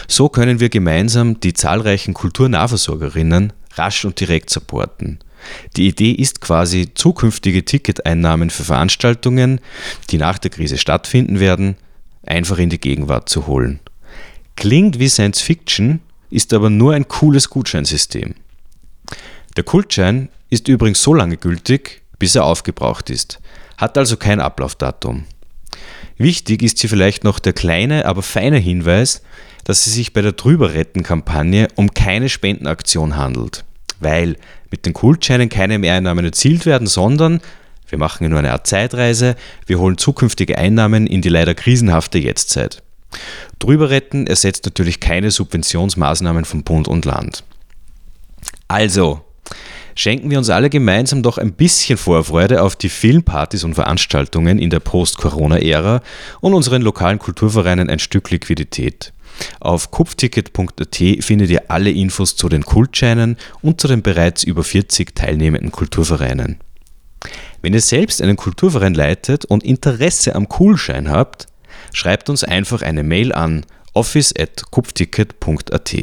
So 0.09 0.29
können 0.29 0.61
wir 0.61 0.69
gemeinsam 0.69 1.41
die 1.41 1.53
zahlreichen 1.53 2.15
Kulturnahversorgerinnen 2.15 3.53
rasch 3.75 4.05
und 4.05 4.19
direkt 4.21 4.51
supporten. 4.51 5.19
Die 5.77 5.89
Idee 5.89 6.13
ist 6.13 6.41
quasi, 6.41 6.89
zukünftige 6.95 7.65
Ticketeinnahmen 7.65 8.51
für 8.51 8.65
Veranstaltungen, 8.65 9.61
die 10.11 10.19
nach 10.19 10.39
der 10.39 10.51
Krise 10.51 10.79
stattfinden 10.79 11.41
werden, 11.41 11.77
einfach 12.25 12.59
in 12.59 12.71
die 12.71 12.81
Gegenwart 12.81 13.29
zu 13.29 13.47
holen. 13.47 13.81
Klingt 14.57 14.99
wie 14.99 15.09
Science 15.09 15.41
Fiction, 15.41 16.01
ist 16.31 16.53
aber 16.53 16.71
nur 16.71 16.95
ein 16.95 17.09
cooles 17.09 17.51
Gutscheinsystem. 17.51 18.35
Der 19.57 19.65
Kultschein 19.65 20.29
ist 20.51 20.69
übrigens 20.69 21.03
so 21.03 21.15
lange 21.15 21.37
gültig, 21.37 22.03
bis 22.19 22.35
er 22.35 22.45
aufgebraucht 22.45 23.11
ist, 23.11 23.41
hat 23.77 23.99
also 23.99 24.17
kein 24.17 24.41
Ablaufdatum. 24.41 25.25
Wichtig 26.17 26.63
ist 26.63 26.81
hier 26.81 26.89
vielleicht 26.89 27.25
noch 27.25 27.39
der 27.39 27.53
kleine, 27.53 28.07
aber 28.07 28.23
feine 28.23 28.59
Hinweis, 28.59 29.23
dass 29.65 29.87
es 29.87 29.95
sich 29.95 30.13
bei 30.13 30.23
der 30.23 30.33
Drüberretten-Kampagne 30.33 31.69
um 31.75 31.93
keine 31.93 32.29
Spendenaktion 32.29 33.17
handelt, 33.17 33.65
weil 34.03 34.37
mit 34.71 34.87
den 34.87 34.93
Kultscheinen 34.93 35.49
keine 35.49 35.79
Mehreinnahmen 35.79 36.25
erzielt 36.25 36.67
werden, 36.67 36.87
sondern 36.87 37.41
Wir 37.89 37.99
machen 37.99 38.27
nur 38.31 38.39
eine 38.39 38.53
Art 38.53 38.67
Zeitreise, 38.67 39.37
wir 39.67 39.79
holen 39.79 39.99
zukünftige 39.99 40.57
Einnahmen 40.57 41.07
in 41.07 41.21
die 41.21 41.29
leider 41.29 41.55
krisenhafte 41.55 42.19
Jetztzeit. 42.19 42.83
Drüber 43.59 43.91
retten 43.91 44.27
ersetzt 44.27 44.65
natürlich 44.65 44.99
keine 44.99 45.31
Subventionsmaßnahmen 45.31 46.47
von 46.47 46.63
Bund 46.63 46.89
und 46.89 47.05
Land. 47.05 47.45
Also, 48.67 49.21
schenken 49.95 50.31
wir 50.31 50.39
uns 50.39 50.51
alle 50.51 50.71
gemeinsam 50.71 51.23
doch 51.23 51.39
ein 51.39 51.53
bisschen 51.53 51.99
Vorfreude 51.99 52.63
auf 52.63 52.77
die 52.77 52.89
Filmpartys 52.89 53.65
und 53.65 53.75
Veranstaltungen 53.75 54.59
in 54.59 54.71
der 54.71 54.81
Post-Corona-Ära 54.81 56.03
und 56.41 56.55
unseren 56.55 56.83
lokalen 56.83 57.19
Kulturvereinen 57.19 57.91
ein 57.91 57.99
Stück 57.99 58.31
Liquidität. 58.31 59.13
Auf 59.61 59.91
kupfticket.at 59.91 60.97
findet 61.21 61.51
ihr 61.51 61.71
alle 61.71 61.91
Infos 61.91 62.37
zu 62.37 62.49
den 62.49 62.65
Kultscheinen 62.65 63.37
und 63.61 63.81
zu 63.81 63.89
den 63.89 64.03
bereits 64.03 64.45
über 64.45 64.63
40 64.63 65.15
teilnehmenden 65.15 65.73
Kulturvereinen. 65.73 66.59
Wenn 67.63 67.75
ihr 67.75 67.81
selbst 67.81 68.21
einen 68.21 68.37
Kulturverein 68.37 68.95
leitet 68.95 69.45
und 69.45 69.63
Interesse 69.63 70.35
am 70.35 70.49
Coolschein 70.49 71.09
habt, 71.11 71.47
schreibt 71.93 72.29
uns 72.29 72.43
einfach 72.45 72.83
eine 72.83 73.05
Mail 73.05 73.33
an 73.33 73.65
office.kupfticket.at. 73.95 75.95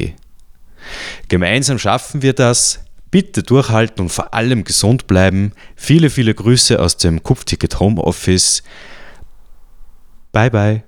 Gemeinsam 1.28 1.78
schaffen 1.78 2.22
wir 2.22 2.32
das. 2.32 2.80
Bitte 3.10 3.42
durchhalten 3.42 4.02
und 4.02 4.08
vor 4.10 4.34
allem 4.34 4.64
gesund 4.64 5.06
bleiben. 5.06 5.52
Viele, 5.74 6.10
viele 6.10 6.34
Grüße 6.34 6.80
aus 6.80 6.96
dem 6.96 7.22
Kupfticket 7.22 7.80
Homeoffice. 7.80 8.62
Bye 10.32 10.50
bye. 10.50 10.82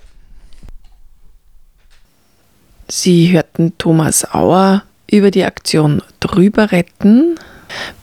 Sie 2.88 3.32
hörten 3.32 3.76
Thomas 3.78 4.34
Auer 4.34 4.84
über 5.10 5.30
die 5.30 5.44
Aktion 5.44 6.02
Drüber 6.20 6.72
retten 6.72 7.36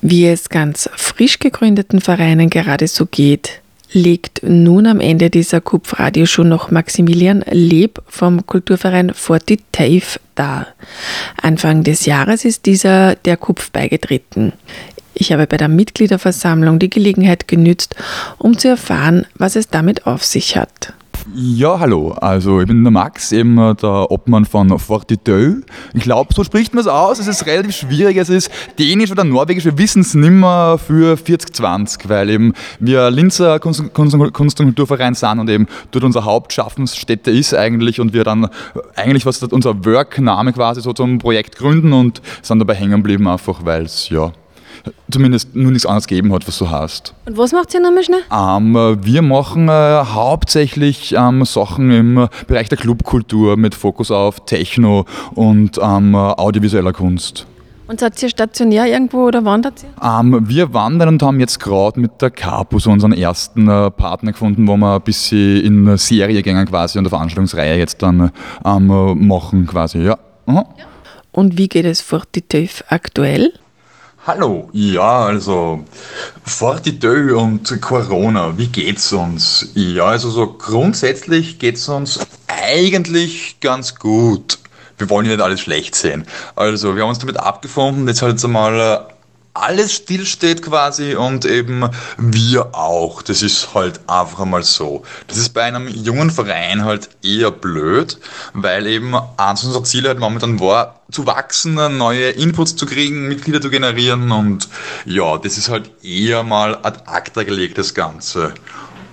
wie 0.01 0.27
es 0.27 0.49
ganz 0.49 0.89
frisch 0.95 1.39
gegründeten 1.39 2.01
Vereinen 2.01 2.49
gerade 2.49 2.87
so 2.87 3.05
geht, 3.05 3.61
legt 3.91 4.41
nun 4.43 4.85
am 4.87 4.99
Ende 4.99 5.29
dieser 5.29 5.61
Kupf-Radioshow 5.61 6.43
noch 6.43 6.71
Maximilian 6.71 7.43
Leb 7.49 8.01
vom 8.07 8.45
Kulturverein 8.45 9.13
Forti 9.13 9.59
Taif 9.71 10.19
dar. 10.35 10.67
Anfang 11.41 11.83
des 11.83 12.05
Jahres 12.05 12.45
ist 12.45 12.65
dieser 12.65 13.15
der 13.15 13.37
Kupf 13.37 13.71
beigetreten. 13.71 14.53
Ich 15.13 15.33
habe 15.33 15.47
bei 15.47 15.57
der 15.57 15.67
Mitgliederversammlung 15.67 16.79
die 16.79 16.89
Gelegenheit 16.89 17.47
genützt, 17.47 17.95
um 18.37 18.57
zu 18.57 18.69
erfahren, 18.69 19.25
was 19.35 19.55
es 19.55 19.67
damit 19.67 20.05
auf 20.05 20.23
sich 20.23 20.55
hat. 20.55 20.93
Ja, 21.35 21.79
hallo. 21.79 22.11
Also 22.13 22.59
ich 22.59 22.67
bin 22.67 22.83
der 22.83 22.91
Max, 22.91 23.31
eben 23.31 23.57
äh, 23.59 23.75
der 23.75 24.09
Obmann 24.09 24.45
von 24.45 24.79
Fortiteu. 24.79 25.57
Ich 25.93 26.01
glaube, 26.01 26.33
so 26.33 26.43
spricht 26.43 26.73
man 26.73 26.81
es 26.81 26.87
aus. 26.87 27.19
Es 27.19 27.27
ist 27.27 27.45
relativ 27.45 27.75
schwierig. 27.75 28.17
Es 28.17 28.29
ist 28.29 28.49
Dänisch 28.79 29.11
oder 29.11 29.23
Norwegisch. 29.23 29.65
Wir 29.65 29.77
wissen 29.77 30.01
es 30.01 30.15
nimmer 30.15 30.79
für 30.79 31.17
4020, 31.17 32.09
weil 32.09 32.29
eben 32.31 32.53
wir 32.79 33.11
Linzer 33.11 33.59
Kunst, 33.59 33.93
Kunst, 33.93 34.17
Kunst 34.33 34.59
und 34.59 34.67
Kulturverein 34.67 35.13
sind 35.13 35.39
und 35.39 35.49
eben 35.49 35.67
dort 35.91 36.03
unsere 36.03 36.25
Hauptschaffensstätte 36.25 37.29
ist 37.29 37.53
eigentlich 37.53 37.99
und 37.99 38.13
wir 38.13 38.23
dann 38.23 38.49
eigentlich 38.95 39.25
was 39.25 39.43
unser 39.43 39.85
Work-Name 39.85 40.53
quasi 40.53 40.81
so 40.81 40.93
zum 40.93 41.19
Projekt 41.19 41.57
gründen 41.57 41.93
und 41.93 42.21
sind 42.41 42.59
dabei 42.59 42.73
hängen 42.73 43.03
geblieben 43.03 43.27
einfach, 43.27 43.65
weil 43.65 43.83
es 43.83 44.09
ja 44.09 44.31
zumindest 45.11 45.55
nur 45.55 45.71
nichts 45.71 45.85
anderes 45.85 46.07
gegeben 46.07 46.33
hat, 46.33 46.47
was 46.47 46.57
du 46.57 46.69
hast. 46.69 47.13
Und 47.25 47.37
was 47.37 47.51
macht 47.51 47.73
ihr 47.73 47.79
nochmal 47.79 48.03
schnell? 48.03 48.21
Ähm, 48.31 48.97
wir 49.03 49.21
machen 49.21 49.69
äh, 49.69 49.71
hauptsächlich 49.71 51.15
ähm, 51.17 51.45
Sachen 51.45 51.91
im 51.91 52.27
Bereich 52.47 52.69
der 52.69 52.77
Clubkultur 52.77 53.57
mit 53.57 53.75
Fokus 53.75 54.11
auf 54.11 54.45
Techno 54.45 55.05
und 55.35 55.79
ähm, 55.81 56.15
audiovisueller 56.15 56.93
Kunst. 56.93 57.45
Und 57.89 57.99
seid 57.99 58.21
ihr 58.21 58.29
stationär 58.29 58.85
irgendwo 58.85 59.25
oder 59.25 59.43
wandert 59.45 59.81
ihr? 59.81 59.89
Ähm, 60.07 60.47
wir 60.47 60.71
wandern 60.75 61.09
und 61.09 61.23
haben 61.23 61.39
jetzt 61.39 61.59
gerade 61.59 61.99
mit 61.99 62.21
der 62.21 62.29
Capus 62.29 62.85
unseren 62.85 63.13
ersten 63.13 63.67
äh, 63.67 63.89
Partner 63.89 64.31
gefunden, 64.31 64.67
wo 64.67 64.77
wir 64.77 64.97
ein 64.97 65.01
bisschen 65.01 65.63
in 65.63 65.97
Serie 65.97 66.43
gehen 66.43 66.63
quasi 66.67 66.99
und 66.99 67.05
eine 67.05 67.09
Veranstaltungsreihe 67.09 67.79
jetzt 67.79 68.03
dann 68.03 68.31
ähm, 68.63 69.27
machen 69.27 69.65
quasi, 69.65 70.03
ja. 70.03 70.19
ja. 70.47 70.65
Und 71.31 71.57
wie 71.57 71.67
geht 71.67 71.85
es 71.85 71.99
für 71.99 72.21
die 72.35 72.43
TÜV 72.43 72.83
aktuell? 72.89 73.53
Hallo, 74.31 74.69
ja, 74.73 75.25
also 75.25 75.85
Fortitö 76.43 77.35
und 77.35 77.81
Corona, 77.81 78.55
wie 78.59 78.67
geht's 78.67 79.11
uns? 79.11 79.71
Ja, 79.73 80.05
also 80.05 80.29
so 80.29 80.53
grundsätzlich 80.53 81.57
geht's 81.57 81.89
uns 81.89 82.19
eigentlich 82.45 83.59
ganz 83.59 83.95
gut. 83.95 84.59
Wir 84.99 85.09
wollen 85.09 85.25
ja 85.25 85.31
nicht 85.31 85.41
alles 85.41 85.61
schlecht 85.61 85.95
sehen. 85.95 86.27
Also 86.55 86.95
wir 86.95 87.01
haben 87.01 87.09
uns 87.09 87.17
damit 87.17 87.37
abgefunden, 87.37 88.07
jetzt 88.07 88.21
halt 88.21 88.33
jetzt 88.33 88.45
einmal 88.45 89.07
alles 89.59 89.93
stillsteht 89.93 90.61
quasi 90.61 91.15
und 91.15 91.45
eben 91.45 91.89
wir 92.17 92.75
auch. 92.75 93.21
Das 93.21 93.41
ist 93.41 93.73
halt 93.73 93.99
einfach 94.07 94.45
mal 94.45 94.63
so. 94.63 95.03
Das 95.27 95.37
ist 95.37 95.49
bei 95.53 95.63
einem 95.63 95.87
jungen 95.87 96.31
Verein 96.31 96.83
halt 96.83 97.09
eher 97.23 97.51
blöd, 97.51 98.17
weil 98.53 98.87
eben 98.87 99.15
eins 99.37 99.63
unserer 99.63 99.83
Ziele 99.83 100.09
halt 100.09 100.19
momentan 100.19 100.59
war, 100.59 101.01
zu 101.11 101.25
wachsen, 101.25 101.75
neue 101.97 102.29
Inputs 102.29 102.75
zu 102.75 102.85
kriegen, 102.85 103.27
Mitglieder 103.27 103.61
zu 103.61 103.69
generieren 103.69 104.31
und 104.31 104.67
ja, 105.05 105.37
das 105.37 105.57
ist 105.57 105.69
halt 105.69 105.89
eher 106.03 106.43
mal 106.43 106.77
ad 106.83 107.01
acta 107.05 107.43
gelegt, 107.43 107.77
das 107.77 107.93
Ganze. 107.93 108.53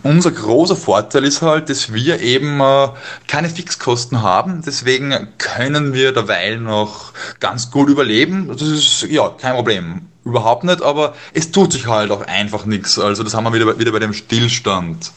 Unser 0.02 0.30
großer 0.30 0.76
Vorteil 0.76 1.24
ist 1.24 1.42
halt, 1.42 1.68
dass 1.68 1.92
wir 1.92 2.20
eben 2.20 2.60
äh, 2.60 2.88
keine 3.26 3.48
Fixkosten 3.48 4.22
haben. 4.22 4.62
Deswegen 4.64 5.28
können 5.36 5.94
wir 5.94 6.12
derweil 6.12 6.60
noch 6.60 7.12
ganz 7.40 7.72
gut 7.72 7.88
überleben. 7.88 8.46
Das 8.46 8.62
ist 8.62 9.02
ja 9.02 9.28
kein 9.30 9.56
Problem. 9.56 10.02
Überhaupt 10.26 10.64
nicht, 10.64 10.82
aber 10.82 11.14
es 11.34 11.52
tut 11.52 11.72
sich 11.72 11.86
halt 11.86 12.10
auch 12.10 12.26
einfach 12.26 12.66
nichts. 12.66 12.98
Also 12.98 13.22
das 13.22 13.32
haben 13.32 13.44
wir 13.44 13.52
wieder, 13.52 13.78
wieder 13.78 13.92
bei 13.92 14.00
dem 14.00 14.12
Stillstand. 14.12 15.12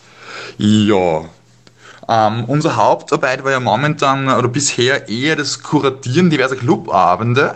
Ja. 0.60 1.26
Ähm, 2.08 2.46
unsere 2.46 2.76
Hauptarbeit 2.76 3.44
war 3.44 3.52
ja 3.52 3.60
momentan 3.60 4.30
oder 4.30 4.48
bisher 4.48 5.10
eher 5.10 5.36
das 5.36 5.64
Kuratieren 5.64 6.30
diverser 6.30 6.56
Clubabende. 6.56 7.56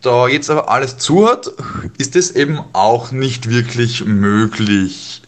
Da 0.00 0.26
jetzt 0.28 0.48
aber 0.48 0.70
alles 0.70 0.96
zu 0.96 1.28
hat, 1.28 1.52
ist 1.98 2.16
es 2.16 2.30
eben 2.30 2.58
auch 2.72 3.12
nicht 3.12 3.50
wirklich 3.50 4.06
möglich. 4.06 5.20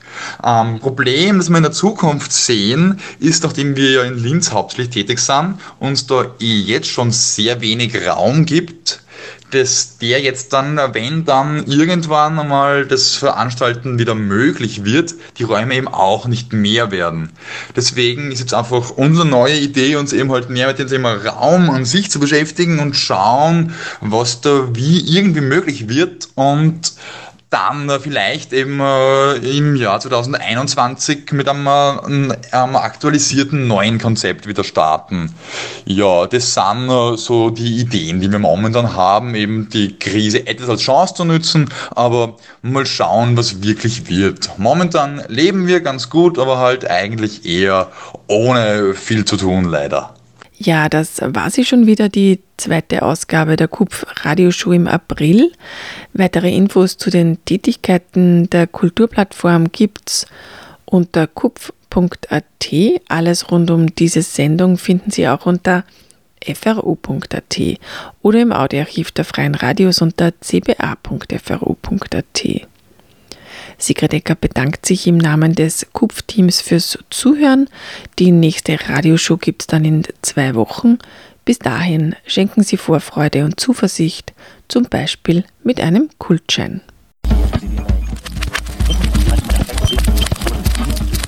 Ähm, 0.43 0.81
Problem, 0.81 1.37
das 1.37 1.51
wir 1.51 1.59
in 1.59 1.63
der 1.63 1.73
Zukunft 1.73 2.33
sehen, 2.33 3.01
ist, 3.21 3.43
nachdem 3.43 3.77
wir 3.77 3.91
ja 3.91 4.03
in 4.05 4.17
Linz 4.17 4.51
hauptsächlich 4.51 4.91
tätig 4.91 5.19
sind, 5.19 5.59
uns 5.79 6.07
da 6.07 6.25
eh 6.41 6.61
jetzt 6.61 6.89
schon 6.89 7.11
sehr 7.11 7.61
wenig 7.61 7.95
Raum 8.07 8.47
gibt, 8.47 9.04
dass 9.51 9.99
der 9.99 10.21
jetzt 10.21 10.53
dann, 10.53 10.77
wenn 10.93 11.25
dann 11.25 11.67
irgendwann 11.67 12.39
einmal 12.39 12.87
das 12.87 13.15
Veranstalten 13.15 13.99
wieder 13.99 14.15
möglich 14.15 14.85
wird, 14.85 15.15
die 15.39 15.45
Räume 15.45 15.77
eben 15.77 15.89
auch 15.89 16.27
nicht 16.27 16.53
mehr 16.53 16.91
werden. 16.91 17.31
Deswegen 17.77 18.33
ist 18.33 18.41
jetzt 18.41 18.55
einfach 18.55 18.91
unsere 18.91 19.27
neue 19.27 19.57
Idee, 19.57 19.97
uns 19.97 20.13
eben 20.13 20.33
halt 20.33 20.51
mehr 20.51 20.67
mit 20.67 20.79
dem 20.79 20.89
Thema 20.89 21.15
Raum 21.15 21.71
an 21.71 21.85
sich 21.85 22.11
zu 22.11 22.19
beschäftigen 22.19 22.81
und 22.81 22.97
schauen, 22.97 23.75
was 24.01 24.41
da 24.41 24.69
wie 24.75 25.01
irgendwie 25.01 25.41
möglich 25.41 25.89
wird 25.89 26.29
und 26.35 26.93
dann 27.55 27.89
vielleicht 28.01 28.53
eben 28.53 28.81
äh, 28.81 29.35
im 29.37 29.77
Jahr 29.77 30.01
2021 30.01 31.31
mit 31.31 31.49
einem, 31.49 31.69
einem, 31.69 32.77
aktualisierten 32.77 33.69
neuen 33.69 34.01
Konzept 34.01 34.49
wieder 34.49 34.65
starten. 34.65 35.33
Ja, 35.85 36.27
das 36.27 36.53
sind 36.53 36.91
äh, 36.91 37.17
so 37.17 37.51
die 37.51 37.77
Ideen, 37.79 38.21
die 38.21 38.33
wir 38.33 38.41
momentan 38.41 38.97
haben, 38.97 39.37
eben 39.37 39.69
die 39.69 39.97
Krise 39.97 40.49
etwas 40.49 40.69
als 40.69 40.81
Chance 40.81 41.15
zu 41.15 41.25
nutzen, 41.25 41.71
aber 41.95 42.37
mal 42.63 42.87
schauen, 42.87 43.37
was 43.37 43.63
wirklich 43.63 44.09
wird. 44.09 44.51
Momentan 44.59 45.23
leben 45.29 45.69
wir 45.69 45.81
ganz 45.81 46.11
gut, 46.11 46.41
aber 46.41 46.59
halt 46.59 46.91
eigentlich 46.91 47.47
eher 47.47 47.93
ohne 48.27 48.95
viel 48.95 49.25
zu 49.25 49.37
tun, 49.37 49.67
leider. 49.67 50.14
Ja, 50.57 50.89
das 50.89 51.21
war 51.21 51.51
sie 51.51 51.65
schon 51.65 51.87
wieder, 51.87 52.09
die 52.09 52.41
zweite 52.57 53.03
Ausgabe 53.03 53.57
der 53.57 53.69
KUPF 53.69 54.07
Radioshow 54.25 54.73
im 54.73 54.87
April. 54.87 55.53
Weitere 56.13 56.55
Infos 56.55 56.97
zu 56.97 57.11
den 57.11 57.45
Tätigkeiten 57.45 58.49
der 58.51 58.67
Kulturplattform 58.67 59.73
gibt's 59.73 60.27
unter 60.85 61.27
kupf.at. 61.27 62.45
Alles 63.09 63.51
rund 63.51 63.71
um 63.71 63.95
diese 63.95 64.23
Sendung 64.23 64.79
finden 64.79 65.11
Sie 65.11 65.29
auch 65.29 65.47
unter 65.47 65.85
fru.at 66.55 67.59
oder 68.23 68.41
im 68.41 68.53
Audioarchiv 68.53 69.13
der 69.13 69.25
Freien 69.25 69.55
Radios 69.55 70.03
unter 70.03 70.33
cba.fru.at. 70.41 72.45
Sigrid 73.79 74.15
Ecker 74.15 74.35
bedankt 74.35 74.87
sich 74.87 75.07
im 75.07 75.19
Namen 75.19 75.55
des 75.55 75.87
Kupf-Teams 75.93 76.61
fürs 76.61 76.99
Zuhören. 77.11 77.69
Die 78.19 78.31
nächste 78.31 78.79
Radioshow 78.89 79.37
gibt 79.37 79.63
es 79.63 79.67
dann 79.67 79.85
in 79.85 80.05
zwei 80.23 80.55
Wochen. 80.55 80.99
Bis 81.45 81.59
dahin 81.59 82.17
schenken 82.27 82.63
Sie 82.63 82.77
Vorfreude 82.77 83.45
und 83.45 83.61
Zuversicht, 83.61 84.33
zum 84.69 84.85
Beispiel 84.85 85.45
mit 85.63 85.81
einem 85.81 86.09
Kultschein. 86.19 86.81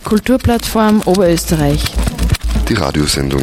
Kulturplattform 0.05 1.03
Oberösterreich. 1.05 1.83
Die 2.69 2.75
Radiosendung 2.75 3.43